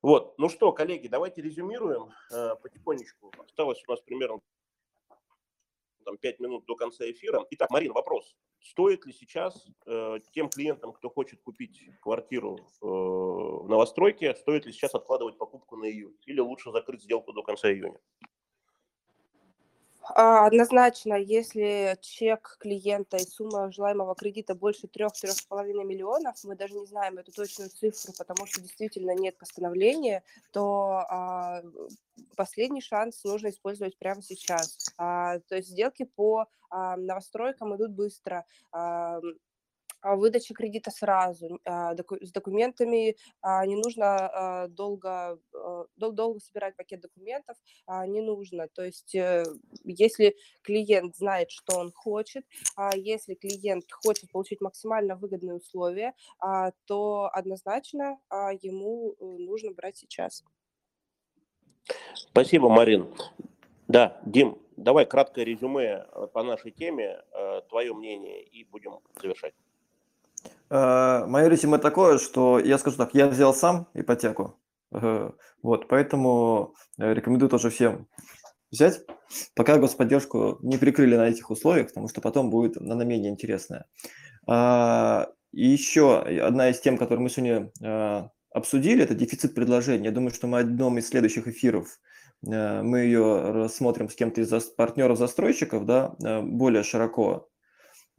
Вот, 0.01 0.33
ну 0.39 0.49
что, 0.49 0.71
коллеги, 0.73 1.07
давайте 1.07 1.41
резюмируем 1.41 2.11
э, 2.31 2.55
потихонечку. 2.55 3.31
Осталось 3.37 3.83
у 3.87 3.91
нас 3.91 4.01
примерно 4.01 4.39
там, 6.03 6.17
5 6.17 6.39
минут 6.39 6.65
до 6.65 6.75
конца 6.75 7.09
эфира. 7.09 7.45
Итак, 7.51 7.69
Марина, 7.69 7.93
вопрос. 7.93 8.35
Стоит 8.59 9.05
ли 9.05 9.13
сейчас 9.13 9.65
э, 9.85 10.19
тем 10.31 10.49
клиентам, 10.49 10.93
кто 10.93 11.09
хочет 11.09 11.41
купить 11.41 11.83
квартиру 12.01 12.57
э, 12.57 12.85
в 12.85 13.67
новостройке, 13.67 14.35
стоит 14.35 14.65
ли 14.65 14.71
сейчас 14.71 14.95
откладывать 14.95 15.37
покупку 15.37 15.77
на 15.77 15.85
июнь? 15.85 16.17
Или 16.25 16.39
лучше 16.39 16.71
закрыть 16.71 17.03
сделку 17.03 17.33
до 17.33 17.43
конца 17.43 17.71
июня? 17.71 17.99
А, 20.15 20.45
Однозначно, 20.45 21.15
если 21.15 21.97
чек 22.01 22.57
клиента 22.59 23.17
и 23.17 23.25
сумма 23.25 23.71
желаемого 23.71 24.15
кредита 24.15 24.55
больше 24.55 24.87
3-3,5 24.87 25.83
миллионов, 25.83 26.35
мы 26.43 26.55
даже 26.55 26.75
не 26.75 26.85
знаем 26.85 27.17
эту 27.17 27.31
точную 27.31 27.69
цифру, 27.69 28.13
потому 28.17 28.45
что 28.45 28.61
действительно 28.61 29.11
нет 29.15 29.37
постановления, 29.37 30.23
то 30.51 31.05
а, 31.09 31.61
последний 32.35 32.81
шанс 32.81 33.23
нужно 33.23 33.49
использовать 33.49 33.97
прямо 33.97 34.21
сейчас. 34.21 34.77
А, 34.97 35.39
то 35.39 35.55
есть 35.55 35.69
сделки 35.69 36.03
по 36.03 36.47
а, 36.69 36.97
новостройкам 36.97 37.75
идут 37.75 37.91
быстро. 37.91 38.45
Выдача 40.03 40.53
кредита 40.53 40.91
сразу, 40.91 41.59
а, 41.65 41.95
с 41.95 42.31
документами 42.31 43.15
а, 43.41 43.65
не 43.65 43.75
нужно 43.75 44.67
долго, 44.69 45.39
дол- 45.95 46.11
долго 46.11 46.39
собирать 46.39 46.75
пакет 46.75 47.01
документов, 47.01 47.57
не 48.07 48.21
нужно. 48.21 48.67
То 48.67 48.83
есть 48.83 49.15
э, 49.15 49.43
если 49.83 50.35
клиент 50.61 51.15
знает, 51.15 51.51
что 51.51 51.77
он 51.77 51.91
хочет, 51.91 52.45
если 52.95 53.35
клиент 53.35 53.85
хочет 53.91 54.31
получить 54.31 54.61
максимально 54.61 55.15
выгодные 55.15 55.55
условия, 55.55 56.13
то 56.85 57.29
однозначно 57.33 58.19
ему 58.61 59.15
э, 59.19 59.23
нужно 59.23 59.71
брать 59.71 59.97
сейчас. 59.97 60.43
Спасибо, 62.15 62.69
Марин. 62.69 63.13
Да, 63.87 64.19
Дим, 64.25 64.57
давай 64.77 65.05
краткое 65.05 65.43
резюме 65.43 66.05
э, 66.07 66.27
по 66.33 66.43
нашей 66.43 66.71
теме, 66.71 67.23
твое 67.69 67.93
мнение, 67.93 68.43
и 68.43 68.63
будем 68.63 68.99
завершать. 69.21 69.53
Э, 70.71 71.25
мое 71.27 71.49
резюме 71.49 71.77
такое, 71.79 72.17
что 72.17 72.57
я 72.57 72.77
скажу 72.77 72.95
так, 72.95 73.13
я 73.13 73.27
взял 73.27 73.53
сам 73.53 73.89
ипотеку, 73.93 74.57
э, 74.93 75.29
вот, 75.61 75.87
поэтому 75.89 76.75
э, 76.97 77.13
рекомендую 77.13 77.49
тоже 77.49 77.69
всем 77.69 78.07
взять, 78.71 79.01
пока 79.53 79.77
господдержку 79.77 80.59
не 80.61 80.77
прикрыли 80.77 81.17
на 81.17 81.27
этих 81.27 81.49
условиях, 81.51 81.87
потому 81.87 82.07
что 82.07 82.21
потом 82.21 82.49
будет 82.49 82.77
она 82.77 83.03
менее 83.03 83.31
интересная. 83.31 83.85
А, 84.47 85.27
и 85.51 85.67
еще 85.67 86.19
одна 86.19 86.69
из 86.69 86.79
тем, 86.79 86.97
которую 86.97 87.23
мы 87.23 87.29
сегодня 87.29 88.31
обсудили, 88.53 89.03
это 89.03 89.13
дефицит 89.13 89.53
предложения. 89.53 90.05
Я 90.05 90.11
думаю, 90.11 90.31
что 90.31 90.47
мы 90.47 90.59
одном 90.59 90.97
из 90.97 91.09
следующих 91.09 91.47
эфиров 91.49 91.99
мы 92.41 92.99
ее 92.99 93.51
рассмотрим 93.51 94.09
с 94.09 94.15
кем-то 94.15 94.41
из 94.41 94.49
партнеров-застройщиков, 94.49 95.85
да, 95.85 96.15
более 96.41 96.83
широко, 96.83 97.50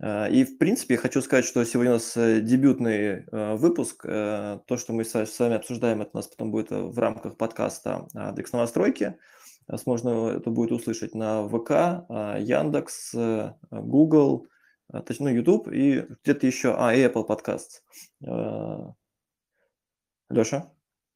и, 0.03 0.45
в 0.45 0.59
принципе, 0.59 0.97
хочу 0.97 1.23
сказать, 1.23 1.45
что 1.45 1.65
сегодня 1.65 1.93
у 1.93 1.95
нас 1.95 2.17
э, 2.17 2.41
дебютный 2.41 3.25
э, 3.25 3.55
выпуск. 3.55 4.03
То, 4.03 4.77
что 4.77 4.93
мы 4.93 5.05
с 5.05 5.39
вами 5.39 5.55
обсуждаем, 5.55 6.03
это 6.03 6.11
у 6.15 6.17
нас 6.17 6.27
потом 6.27 6.51
будет 6.51 6.71
в 6.71 6.99
рамках 6.99 7.37
подкаста 7.37 8.09
«Декс 8.35 8.53
новостройки». 8.53 9.17
Возможно, 9.69 10.31
это 10.31 10.51
будет 10.51 10.73
услышать 10.73 11.15
на 11.15 11.49
ВК, 11.49 11.71
Яндекс, 12.41 13.15
Google, 13.71 14.49
точнее, 15.07 15.27
ну, 15.27 15.37
YouTube 15.37 15.69
и 15.69 16.05
где-то 16.25 16.47
еще, 16.49 16.75
а, 16.77 16.93
и 16.93 17.07
Apple 17.07 17.25
Podcasts. 17.25 17.83
Леша? 20.31 20.73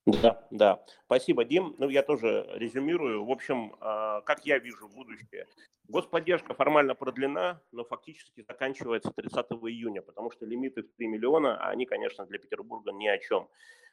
Да, 0.07 0.47
да. 0.53 0.85
Спасибо, 1.07 1.45
Дим. 1.45 1.75
Ну, 1.79 1.89
я 1.89 2.05
тоже 2.05 2.47
резюмирую. 2.55 3.25
В 3.25 3.33
общем, 3.33 3.75
как 3.81 4.47
я 4.47 4.59
вижу 4.59 4.89
будущее. 4.89 5.47
Господдержка 5.89 6.55
формально 6.55 6.95
продлена, 6.95 7.61
но 7.73 7.85
фактически 7.85 8.43
заканчивается 8.43 9.13
30 9.13 9.47
июня, 9.69 10.03
потому 10.03 10.31
что 10.31 10.45
лимиты 10.45 10.83
в 10.83 10.93
3 10.97 11.07
миллиона, 11.07 11.57
а 11.57 11.71
они, 11.71 11.87
конечно, 11.87 12.27
для 12.27 12.39
Петербурга 12.39 12.93
ни 12.93 13.07
о 13.07 13.19
чем. 13.19 13.49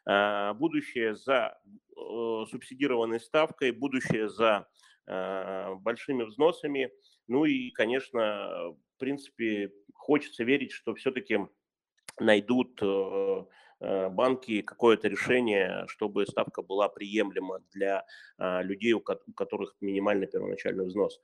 А, 0.05 0.53
будущее 0.53 1.15
за 1.15 1.57
э, 1.95 2.45
субсидированной 2.49 3.19
ставкой, 3.19 3.71
будущее 3.71 4.27
за 4.27 4.67
э, 5.07 5.75
большими 5.75 6.23
взносами. 6.23 6.91
Ну 7.27 7.45
и, 7.45 7.69
конечно, 7.71 8.75
в 8.95 8.99
принципе, 8.99 9.71
хочется 9.93 10.43
верить, 10.43 10.71
что 10.71 10.93
все-таки 10.95 11.39
найдут 12.19 12.79
э, 12.81 13.45
банки 14.09 14.61
какое-то 14.61 15.07
решение, 15.07 15.85
чтобы 15.87 16.25
ставка 16.25 16.61
была 16.61 16.89
приемлема 16.89 17.59
для 17.71 18.05
а, 18.37 18.61
людей, 18.61 18.93
у 18.93 19.01
которых 19.01 19.75
минимальный 19.81 20.27
первоначальный 20.27 20.85
взнос. 20.85 21.21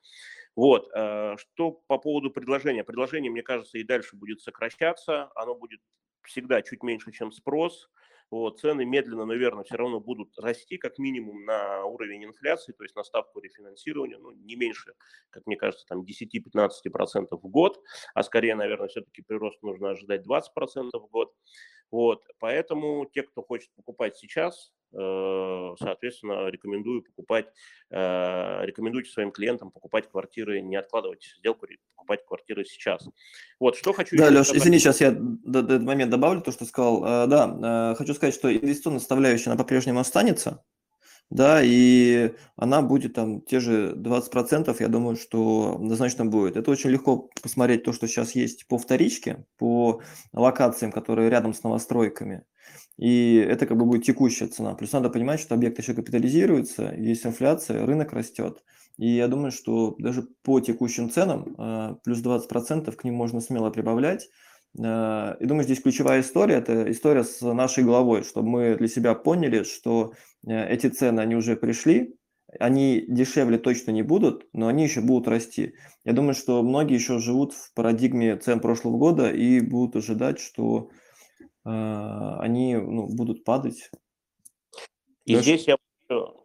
Вот. 0.55 0.89
Э, 0.93 1.35
что 1.37 1.71
по 1.87 1.97
поводу 1.97 2.31
предложения? 2.31 2.83
Предложение, 2.83 3.31
мне 3.31 3.43
кажется, 3.43 3.77
и 3.77 3.83
дальше 3.83 4.15
будет 4.15 4.41
сокращаться. 4.41 5.31
Оно 5.35 5.55
будет 5.55 5.79
всегда 6.23 6.61
чуть 6.61 6.83
меньше, 6.83 7.11
чем 7.11 7.31
спрос. 7.31 7.89
Вот, 8.31 8.59
цены 8.59 8.85
медленно, 8.85 9.25
наверное, 9.25 9.63
все 9.63 9.75
равно 9.75 9.99
будут 9.99 10.37
расти 10.37 10.77
как 10.77 10.99
минимум 10.99 11.45
на 11.45 11.83
уровень 11.85 12.25
инфляции, 12.25 12.73
то 12.73 12.83
есть 12.83 12.95
на 12.95 13.03
ставку 13.03 13.39
рефинансирования, 13.39 14.19
ну, 14.19 14.31
не 14.31 14.55
меньше, 14.55 14.93
как 15.31 15.47
мне 15.47 15.55
кажется, 15.55 15.87
там 15.87 16.03
10-15% 16.03 17.27
в 17.31 17.47
год, 17.47 17.81
а 18.13 18.21
скорее, 18.21 18.53
наверное, 18.53 18.87
все-таки 18.87 19.23
прирост 19.23 19.63
нужно 19.63 19.91
ожидать 19.91 20.21
20% 20.27 20.89
в 20.93 21.07
год. 21.09 21.33
Вот, 21.91 22.23
поэтому 22.39 23.07
те, 23.11 23.23
кто 23.23 23.41
хочет 23.41 23.69
покупать 23.75 24.15
сейчас, 24.17 24.71
э, 24.93 25.75
соответственно, 25.79 26.47
рекомендую 26.47 27.03
покупать, 27.03 27.47
э, 27.89 28.65
рекомендуйте 28.65 29.11
своим 29.11 29.31
клиентам 29.31 29.71
покупать 29.71 30.09
квартиры, 30.09 30.61
не 30.61 30.75
откладывать 30.75 31.23
сделку, 31.39 31.67
покупать 31.95 32.25
квартиры 32.25 32.65
сейчас. 32.65 33.07
Вот, 33.59 33.75
что 33.75 33.93
хочу... 33.93 34.17
Да, 34.17 34.29
Леш, 34.29 34.47
сказать. 34.47 34.61
извини, 34.61 34.79
сейчас 34.79 35.01
я 35.01 35.11
до, 35.11 35.63
до 35.63 35.79
момент 35.79 36.11
добавлю 36.11 36.41
то, 36.41 36.51
что 36.51 36.65
сказал. 36.65 37.03
Э, 37.03 37.27
да, 37.27 37.95
хочу 37.97 38.13
сказать, 38.13 38.35
что 38.35 38.55
инвестиционная 38.55 38.99
составляющая, 38.99 39.49
она 39.49 39.57
по-прежнему 39.57 39.99
останется, 39.99 40.63
да, 41.29 41.61
и 41.63 42.33
она 42.55 42.81
будет 42.81 43.13
там 43.13 43.41
те 43.41 43.59
же 43.59 43.93
20%, 43.95 44.75
я 44.79 44.87
думаю, 44.87 45.15
что 45.15 45.75
однозначно 45.75 46.25
будет. 46.25 46.57
Это 46.57 46.71
очень 46.71 46.89
легко 46.89 47.29
посмотреть 47.41 47.83
то, 47.83 47.93
что 47.93 48.07
сейчас 48.07 48.33
есть 48.33 48.67
по 48.67 48.77
вторичке, 48.77 49.45
по 49.57 50.01
локациям, 50.33 50.91
которые 50.91 51.29
рядом 51.29 51.53
с 51.53 51.63
новостройками. 51.63 52.43
И 52.97 53.35
это 53.35 53.65
как 53.65 53.77
бы 53.77 53.85
будет 53.85 54.03
текущая 54.03 54.47
цена. 54.47 54.73
Плюс 54.73 54.91
надо 54.91 55.09
понимать, 55.09 55.39
что 55.39 55.55
объект 55.55 55.77
еще 55.77 55.93
капитализируется, 55.93 56.93
есть 56.97 57.25
инфляция, 57.25 57.85
рынок 57.85 58.11
растет. 58.11 58.63
И 58.97 59.07
я 59.15 59.27
думаю, 59.29 59.51
что 59.51 59.95
даже 59.99 60.27
по 60.43 60.59
текущим 60.59 61.09
ценам 61.09 61.55
а, 61.57 61.93
плюс 62.03 62.21
20% 62.21 62.91
к 62.91 63.03
ним 63.05 63.13
можно 63.13 63.39
смело 63.39 63.69
прибавлять. 63.69 64.27
А, 64.77 65.37
и 65.39 65.45
думаю, 65.45 65.63
здесь 65.63 65.81
ключевая 65.81 66.21
история– 66.21 66.55
это 66.55 66.91
история 66.91 67.23
с 67.23 67.41
нашей 67.41 67.83
головой, 67.83 68.23
чтобы 68.23 68.49
мы 68.49 68.75
для 68.75 68.87
себя 68.87 69.15
поняли, 69.15 69.63
что 69.63 70.13
Э, 70.47 70.67
эти 70.67 70.87
цены, 70.87 71.19
они 71.19 71.35
уже 71.35 71.55
пришли, 71.55 72.15
они 72.59 73.05
дешевле 73.07 73.57
точно 73.57 73.91
не 73.91 74.01
будут, 74.01 74.47
но 74.53 74.67
они 74.67 74.83
еще 74.83 75.01
будут 75.01 75.27
расти. 75.27 75.73
Я 76.03 76.13
думаю, 76.13 76.33
что 76.33 76.63
многие 76.63 76.95
еще 76.95 77.19
живут 77.19 77.53
в 77.53 77.73
парадигме 77.73 78.37
цен 78.37 78.59
прошлого 78.59 78.97
года 78.97 79.31
и 79.31 79.59
будут 79.59 79.97
ожидать, 79.97 80.39
что 80.39 80.89
э, 81.39 81.69
они 81.69 82.75
ну, 82.75 83.07
будут 83.07 83.43
падать. 83.43 83.91
И 85.25 85.35
Даже... 85.35 85.43
здесь 85.43 85.67
я 85.67 85.77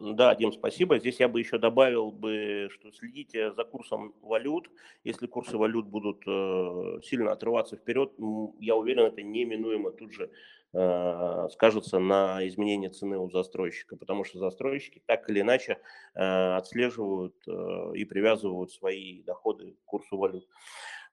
да, 0.00 0.34
Дим, 0.34 0.52
спасибо. 0.52 0.98
Здесь 0.98 1.20
я 1.20 1.28
бы 1.28 1.40
еще 1.40 1.58
добавил 1.58 2.10
бы, 2.10 2.68
что 2.70 2.92
следите 2.92 3.52
за 3.52 3.64
курсом 3.64 4.14
валют. 4.20 4.70
Если 5.04 5.26
курсы 5.26 5.56
валют 5.56 5.86
будут 5.86 6.22
э, 6.26 7.00
сильно 7.02 7.32
отрываться 7.32 7.76
вперед, 7.76 8.12
я 8.60 8.76
уверен, 8.76 9.04
это 9.04 9.22
неминуемо 9.22 9.90
тут 9.92 10.12
же 10.12 10.30
э, 10.74 11.48
скажется 11.52 11.98
на 11.98 12.46
изменении 12.46 12.88
цены 12.88 13.18
у 13.18 13.30
застройщика, 13.30 13.96
потому 13.96 14.24
что 14.24 14.38
застройщики 14.38 15.02
так 15.06 15.30
или 15.30 15.40
иначе 15.40 15.78
э, 16.14 16.56
отслеживают 16.56 17.36
э, 17.48 17.92
и 17.94 18.04
привязывают 18.04 18.70
свои 18.70 19.22
доходы 19.22 19.72
к 19.72 19.84
курсу 19.86 20.18
валют. 20.18 20.46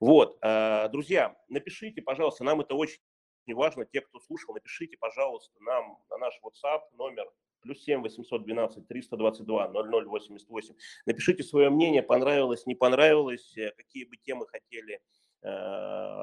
Вот, 0.02 0.38
э, 0.42 0.90
друзья, 0.90 1.38
напишите, 1.48 2.02
пожалуйста, 2.02 2.44
нам 2.44 2.60
это 2.60 2.76
очень 2.76 3.00
важно, 3.48 3.86
те, 3.86 4.02
кто 4.02 4.20
слушал, 4.20 4.54
напишите, 4.54 4.98
пожалуйста, 4.98 5.54
нам 5.62 6.00
на 6.10 6.18
наш 6.18 6.38
WhatsApp 6.44 6.82
номер 6.98 7.26
плюс 7.62 7.84
7 7.84 8.02
812 8.02 8.88
322 8.88 9.68
0088. 9.70 10.76
Напишите 11.06 11.44
свое 11.44 11.70
мнение, 11.70 12.04
понравилось, 12.04 12.66
не 12.66 12.76
понравилось, 12.76 13.58
э, 13.58 13.72
какие 13.78 14.06
бы 14.06 14.18
темы 14.18 14.48
хотели 14.48 15.02
э, 15.44 15.48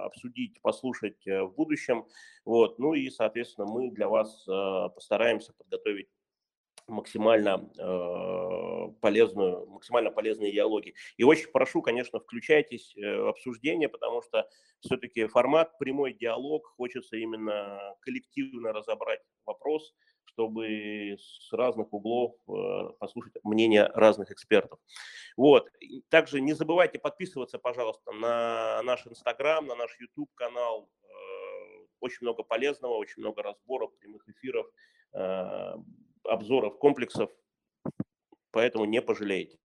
обсудить, 0.05 0.61
послушать 0.63 1.27
э, 1.27 1.43
в 1.43 1.55
будущем. 1.55 2.07
Вот. 2.45 2.79
Ну 2.79 2.95
и, 2.95 3.11
соответственно, 3.11 3.67
мы 3.67 3.91
для 3.91 4.09
вас 4.09 4.47
э, 4.49 4.89
постараемся 4.95 5.53
подготовить 5.53 6.09
максимально 6.87 7.71
э, 7.79 8.93
полезную, 9.01 9.67
максимально 9.67 10.11
полезные 10.11 10.53
диалоги. 10.53 10.95
И 11.19 11.25
очень 11.25 11.49
прошу, 11.49 11.83
конечно, 11.83 12.19
включайтесь 12.19 12.95
в 12.97 13.29
обсуждение, 13.29 13.91
потому 13.91 14.23
что 14.23 14.49
все-таки 14.81 15.27
формат 15.27 15.77
прямой 15.79 16.15
диалог, 16.15 16.67
хочется 16.77 17.17
именно 17.17 17.95
коллективно 18.01 18.73
разобрать 18.73 19.21
вопрос, 19.45 19.95
чтобы 20.29 21.17
с 21.19 21.53
разных 21.53 21.93
углов 21.93 22.35
э, 22.49 22.91
послушать 22.99 23.35
мнение 23.43 23.91
разных 23.95 24.31
экспертов. 24.31 24.79
Вот. 25.37 25.69
Также 26.09 26.41
не 26.41 26.53
забывайте 26.53 26.99
подписываться, 26.99 27.59
пожалуйста, 27.59 28.13
на 28.13 28.83
наш 28.83 29.07
Инстаграм, 29.07 29.67
на 29.67 29.75
наш 29.75 29.99
YouTube-канал. 29.99 30.89
Э, 31.03 31.09
очень 32.01 32.19
много 32.23 32.43
полезного, 32.43 32.95
очень 32.95 33.23
много 33.23 33.43
разборов, 33.43 33.97
прямых 33.99 34.29
эфиров, 34.29 34.67
э, 35.15 35.75
обзоров 36.25 36.79
комплексов. 36.79 37.31
поэтому 38.51 38.85
не 38.85 39.01
пожалеете. 39.01 39.59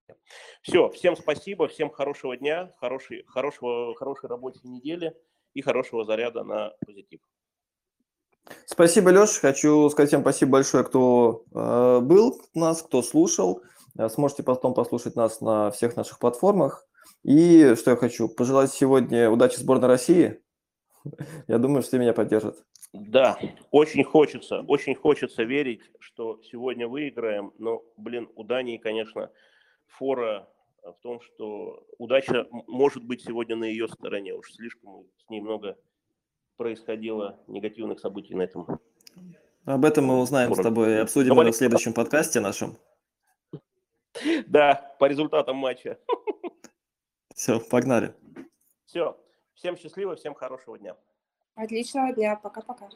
Все, 0.61 0.89
всем 0.89 1.15
спасибо, 1.15 1.67
всем 1.67 1.89
хорошего 1.89 2.37
дня, 2.37 2.73
хорошей, 2.77 3.23
хорошего, 3.25 3.95
хорошей 3.95 4.29
рабочей 4.29 4.67
недели 4.67 5.15
и 5.53 5.61
хорошего 5.61 6.03
заряда 6.03 6.43
на 6.43 6.73
позитив. 6.85 7.21
Спасибо, 8.65 9.09
Леш. 9.09 9.39
Хочу 9.39 9.89
сказать 9.89 10.09
всем 10.09 10.21
спасибо 10.21 10.53
большое, 10.53 10.83
кто 10.83 11.43
э, 11.53 11.99
был 12.01 12.41
нас, 12.53 12.81
кто 12.81 13.01
слушал. 13.01 13.61
Э, 13.97 14.09
сможете 14.09 14.43
потом 14.43 14.73
послушать 14.73 15.15
нас 15.15 15.41
на 15.41 15.71
всех 15.71 15.95
наших 15.95 16.19
платформах. 16.19 16.85
И 17.23 17.75
что 17.75 17.91
я 17.91 17.97
хочу? 17.97 18.27
Пожелать 18.27 18.71
сегодня 18.71 19.29
удачи 19.29 19.57
сборной 19.57 19.87
России. 19.87 20.41
Я 21.47 21.57
думаю, 21.57 21.83
что 21.83 21.97
меня 21.97 22.13
поддержат. 22.13 22.63
Да, 22.93 23.39
очень 23.71 24.03
хочется, 24.03 24.61
очень 24.67 24.93
хочется 24.93 25.43
верить, 25.43 25.81
что 25.99 26.39
сегодня 26.43 26.87
выиграем, 26.87 27.51
но, 27.57 27.81
блин, 27.97 28.29
у 28.35 28.43
Дании, 28.43 28.77
конечно, 28.77 29.31
фора 29.87 30.47
в 30.83 31.01
том, 31.01 31.19
что 31.21 31.87
удача 31.97 32.45
может 32.67 33.03
быть 33.03 33.23
сегодня 33.23 33.55
на 33.55 33.63
ее 33.63 33.87
стороне. 33.87 34.35
Уж 34.35 34.53
слишком 34.53 35.05
с 35.25 35.29
ней 35.29 35.41
много 35.41 35.75
происходило 36.57 37.39
негативных 37.47 37.99
событий 37.99 38.35
на 38.35 38.43
этом. 38.43 38.79
Об 39.65 39.85
этом 39.85 40.05
мы 40.05 40.19
узнаем 40.19 40.53
с 40.53 40.61
тобой 40.61 40.93
и 40.93 40.97
обсудим 40.97 41.29
Давай. 41.29 41.51
в 41.51 41.55
следующем 41.55 41.93
подкасте 41.93 42.39
нашем. 42.39 42.77
Да, 44.45 44.95
по 44.99 45.05
результатам 45.05 45.57
матча. 45.57 45.97
Все, 47.33 47.59
погнали. 47.59 48.13
Все. 48.85 49.17
Всем 49.55 49.75
счастливо, 49.75 50.15
всем 50.15 50.35
хорошего 50.35 50.77
дня. 50.77 50.95
Отличного 51.55 52.13
дня. 52.13 52.35
Пока-пока. 52.35 52.89